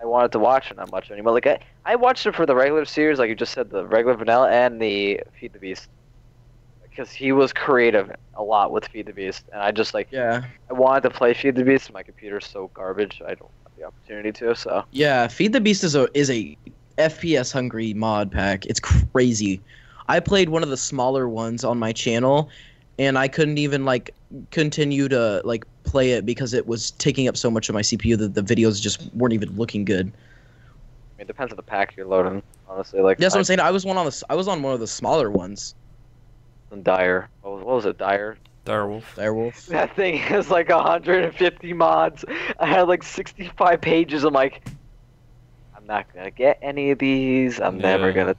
[0.02, 1.34] I wanted to watch it that much anymore.
[1.34, 4.16] Like, I, I watched it for the regular series, like you just said, the regular
[4.16, 5.90] vanilla and the Feed the Beast,
[6.88, 10.44] because he was creative a lot with Feed the Beast, and I just like Yeah.
[10.70, 13.22] I wanted to play Feed the Beast, my computer's so garbage.
[13.26, 14.56] I don't have the opportunity to.
[14.56, 16.58] So Yeah, Feed the Beast is a is a
[16.98, 18.66] FPS hungry mod pack.
[18.66, 19.62] It's crazy.
[20.08, 22.50] I played one of the smaller ones on my channel
[22.98, 24.14] and I couldn't even like
[24.52, 28.18] continue to like play it because it was taking up so much of my CPU
[28.18, 30.12] that the videos just weren't even looking good.
[31.18, 32.44] It depends on the pack you're loading.
[32.68, 33.60] Honestly, like That's what I, I'm saying.
[33.60, 35.74] I was one on the I was on one of the smaller ones.
[36.84, 37.30] Dire.
[37.42, 37.98] What was, what was it?
[37.98, 38.38] Dire.
[38.66, 39.03] Direwolf.
[39.16, 39.68] Direwolf.
[39.68, 42.26] That thing has like 150 mods.
[42.60, 44.24] I had like 65 pages.
[44.24, 44.68] I'm like,
[45.76, 47.60] I'm not gonna get any of these.
[47.60, 48.36] I'm never gonna.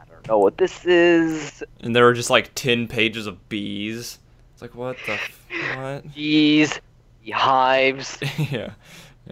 [0.00, 1.62] I don't know what this is.
[1.80, 4.18] And there were just like 10 pages of bees.
[4.52, 6.14] It's like, what the f- what?
[6.14, 6.80] Bees,
[7.32, 8.18] hives.
[8.38, 8.72] yeah.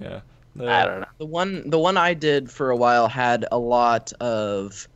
[0.00, 0.20] Yeah.
[0.60, 1.06] I don't know.
[1.18, 4.88] The one the one I did for a while had a lot of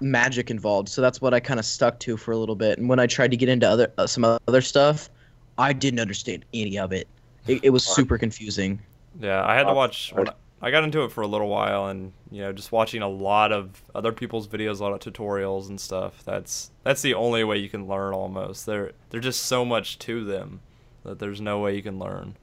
[0.00, 2.78] magic involved, so that's what I kind of stuck to for a little bit.
[2.78, 5.10] And when I tried to get into other uh, some other stuff,
[5.58, 7.08] I didn't understand any of it.
[7.46, 8.80] It, it was super confusing.
[9.20, 10.12] Yeah, I had to watch.
[10.12, 13.02] When I, I got into it for a little while, and you know, just watching
[13.02, 16.22] a lot of other people's videos, a lot of tutorials and stuff.
[16.24, 18.14] That's that's the only way you can learn.
[18.14, 20.60] Almost there, there's just so much to them
[21.04, 22.36] that there's no way you can learn.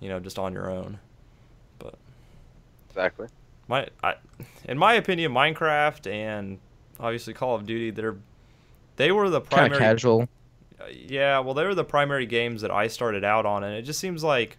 [0.00, 0.98] You know, just on your own.
[1.78, 1.94] But
[2.88, 3.28] exactly.
[3.68, 4.14] My, I,
[4.64, 6.58] in my opinion, Minecraft and
[7.00, 8.16] obviously Call of Duty, they're
[8.96, 10.28] they were the Kind of primary casual.
[10.78, 13.82] Uh, yeah, well, they were the primary games that I started out on, and it
[13.82, 14.58] just seems like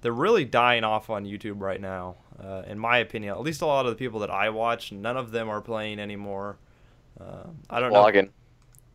[0.00, 2.16] they're really dying off on YouTube right now.
[2.42, 5.16] Uh, in my opinion, at least a lot of the people that I watch, none
[5.16, 6.56] of them are playing anymore.
[7.20, 8.02] Uh, I don't know.
[8.02, 8.30] Vlogging.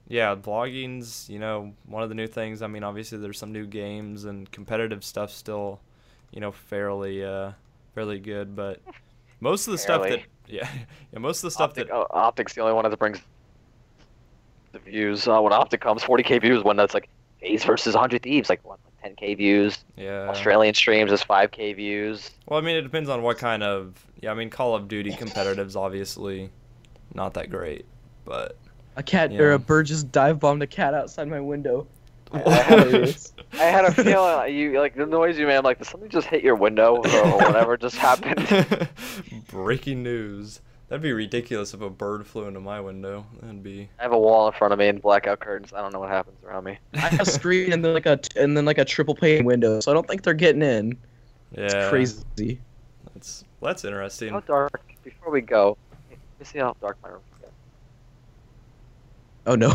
[0.10, 2.62] Yeah, vlogging's you know one of the new things.
[2.62, 5.80] I mean, obviously there's some new games and competitive stuff still,
[6.32, 7.52] you know, fairly uh,
[7.94, 8.82] fairly good, but
[9.40, 10.26] most of the stuff that Fairly.
[10.48, 10.70] Yeah,
[11.14, 13.20] yeah most of the stuff Optic, that oh, Optic's the only one that brings
[14.72, 15.28] the views.
[15.28, 16.64] Uh, when Optic comes, 40k views.
[16.64, 17.10] When that's like
[17.42, 19.84] FaZe versus 100 Thieves, like what, 10k views.
[19.96, 22.32] yeah Australian streams is 5k views.
[22.48, 24.04] Well, I mean, it depends on what kind of.
[24.22, 26.50] Yeah, I mean, Call of Duty competitive's obviously
[27.14, 27.86] not that great,
[28.26, 28.58] but.
[28.96, 29.42] A cat Yeah.
[29.42, 31.86] or a bird just dive bombed a cat outside my window.
[32.34, 33.18] I had
[33.54, 35.56] I had a feeling like, you like the noise you made.
[35.56, 38.90] I'm like, did something just hit your window or whatever just happened?
[39.48, 40.62] Breaking news.
[40.90, 43.26] That'd be ridiculous if a bird flew into my window.
[43.42, 43.90] That'd be.
[44.00, 45.74] I have a wall in front of me and blackout curtains.
[45.74, 46.80] I don't know what happens around me.
[46.94, 49.80] I have a screen and then like a and then like a triple pane window,
[49.82, 50.98] so I don't think they're getting in.
[51.52, 51.64] Yeah.
[51.66, 52.60] It's crazy.
[53.14, 54.30] That's well, that's interesting.
[54.30, 54.82] How dark?
[55.04, 55.78] Before we go,
[56.10, 57.50] let me see how dark my room is.
[59.46, 59.74] Oh no.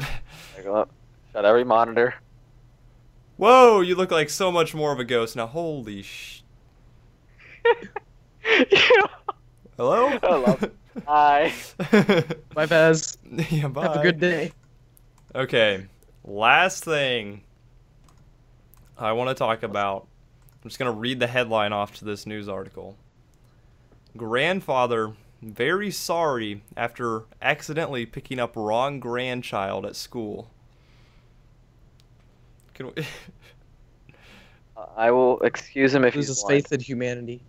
[0.00, 0.90] I go up,
[1.34, 2.14] shut every monitor.
[3.36, 5.48] Whoa, you look like so much more of a ghost now.
[5.48, 6.42] Holy sh.
[9.76, 10.16] Hello.
[10.22, 10.58] Hello.
[11.08, 11.52] Hi.
[12.54, 13.18] Bye, Vez.
[13.50, 13.66] yeah.
[13.66, 13.82] Bye.
[13.82, 14.52] Have a good day.
[15.34, 15.86] Okay,
[16.24, 17.42] last thing
[18.96, 20.06] I want to talk about.
[20.62, 22.96] I'm just going to read the headline off to this news article.
[24.16, 30.53] Grandfather very sorry after accidentally picking up wrong grandchild at school.
[32.74, 32.92] Can we
[34.96, 36.64] I will excuse him if Loses he's blind.
[36.64, 37.46] faith in humanity.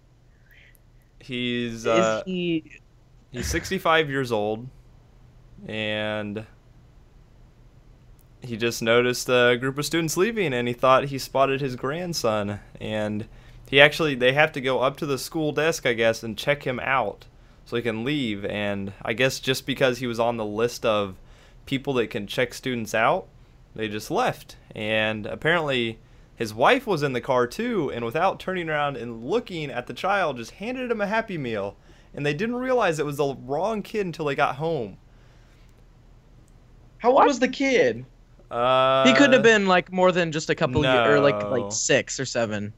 [1.20, 2.82] He's uh, Is he?
[3.32, 4.68] he's 65 years old
[5.68, 6.46] and
[8.42, 12.60] he just noticed a group of students leaving and he thought he spotted his grandson
[12.80, 13.28] and
[13.68, 16.64] he actually they have to go up to the school desk i guess and check
[16.66, 17.26] him out
[17.66, 21.16] so he can leave and i guess just because he was on the list of
[21.66, 23.28] people that can check students out
[23.76, 26.00] they just left and apparently
[26.36, 29.94] his wife was in the car too and without turning around and looking at the
[29.94, 31.76] child just handed him a happy meal
[32.14, 34.98] and they didn't realize it was the wrong kid until they got home
[37.00, 38.06] How old was the kid?
[38.52, 41.72] uh, he couldn't have been like more than just a couple years, or like like
[41.72, 42.74] six or seven.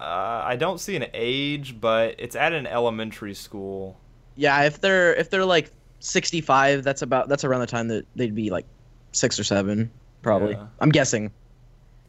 [0.00, 3.96] Uh, I don't see an age, but it's at an elementary school.
[4.36, 5.70] Yeah, if they're if they're like
[6.00, 8.66] 65, that's about that's around the time that they'd be like
[9.12, 9.90] six or seven,
[10.22, 10.54] probably.
[10.54, 10.66] Yeah.
[10.80, 11.30] I'm guessing.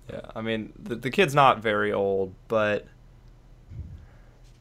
[0.09, 2.86] Yeah, I mean the the kid's not very old, but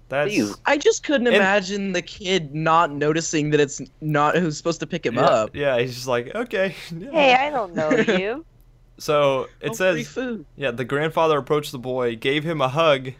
[0.09, 0.57] that's Please.
[0.67, 4.87] I just couldn't And- imagine the kid not noticing that it's not who's supposed to
[4.87, 5.57] pick him yeah, up.
[5.57, 6.75] Yeah, he's just like okay.
[6.97, 7.11] yeah.
[7.11, 8.45] Hey, I don't know you.
[8.99, 10.45] So it Oh, says food.
[10.57, 13.13] Yeah, the grandfather approached the boy, gave him a hug,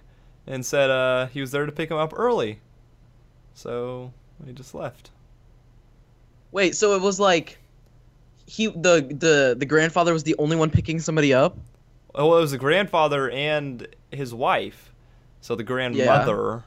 [0.47, 2.61] and said uh, he was there to pick him up early.
[3.55, 4.13] So
[4.47, 5.11] he just left.
[6.53, 7.59] Wait, so it was like
[8.53, 11.57] he the the the grandfather was the only one picking somebody up?
[12.15, 14.93] Oh, well, it was the grandfather and his wife.
[15.41, 16.65] So the grandmother.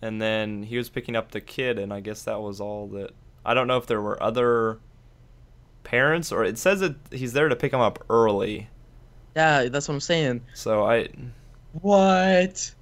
[0.00, 3.10] And then he was picking up the kid, and I guess that was all that.
[3.44, 4.78] I don't know if there were other
[5.82, 8.68] parents, or it says that he's there to pick him up early.
[9.34, 10.42] Yeah, that's what I'm saying.
[10.54, 11.08] So I,
[11.72, 12.72] What?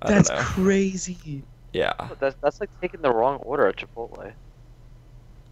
[0.00, 0.44] I That's don't know.
[0.44, 1.42] crazy.
[1.72, 1.94] Yeah.
[2.20, 4.32] That's that's like taking the wrong order at Chipotle.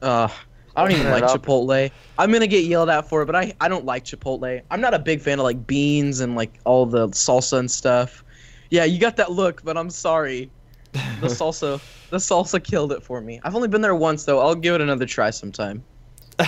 [0.03, 0.28] Uh,
[0.77, 1.24] I don't even like.
[1.24, 1.91] Chipotle.
[2.18, 4.62] I'm gonna get yelled at for it, but I I don't like Chipotle.
[4.70, 8.22] I'm not a big fan of like beans and like all the salsa and stuff.
[8.70, 10.51] Yeah, you got that look, but I'm sorry.
[10.93, 10.99] The
[11.29, 13.41] salsa, the salsa killed it for me.
[13.43, 14.41] I've only been there once though.
[14.41, 15.83] I'll give it another try sometime.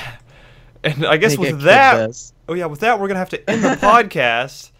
[0.85, 2.33] and I guess Make with that.
[2.49, 4.73] Oh yeah, with that we're gonna have to end the podcast.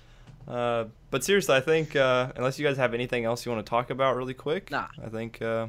[0.47, 3.69] Uh, but seriously, I think uh, unless you guys have anything else you want to
[3.69, 4.89] talk about really quick, Nah.
[5.03, 5.69] I think uh,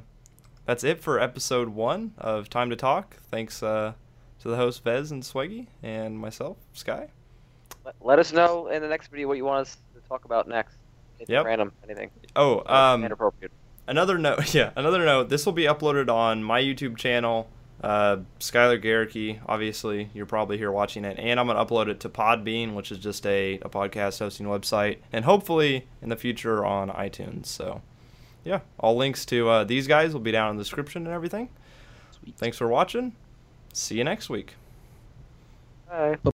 [0.70, 3.17] that's it for episode one of Time to Talk.
[3.32, 3.93] Thanks uh,
[4.39, 7.07] to the host Vez and Sweggie and myself, Sky.
[8.01, 10.78] Let, us know in the next video what you want us to talk about next.
[11.17, 11.45] Anything Yep.
[11.47, 12.11] Random, anything.
[12.36, 13.51] Oh, um, inappropriate.
[13.88, 14.53] another note.
[14.53, 15.30] Yeah, another note.
[15.30, 17.49] This will be uploaded on my YouTube channel.
[17.84, 22.09] Uh, Skyler Gericke, obviously, you're probably here watching it, and I'm gonna upload it to
[22.09, 26.91] Podbean, which is just a, a podcast hosting website, and hopefully in the future on
[26.91, 27.47] iTunes.
[27.47, 27.82] So,
[28.44, 31.50] yeah, all links to uh, these guys will be down in the description and everything.
[32.12, 32.36] Sweet.
[32.38, 33.16] Thanks for watching.
[33.74, 34.56] See you next week.
[35.90, 36.20] Bye.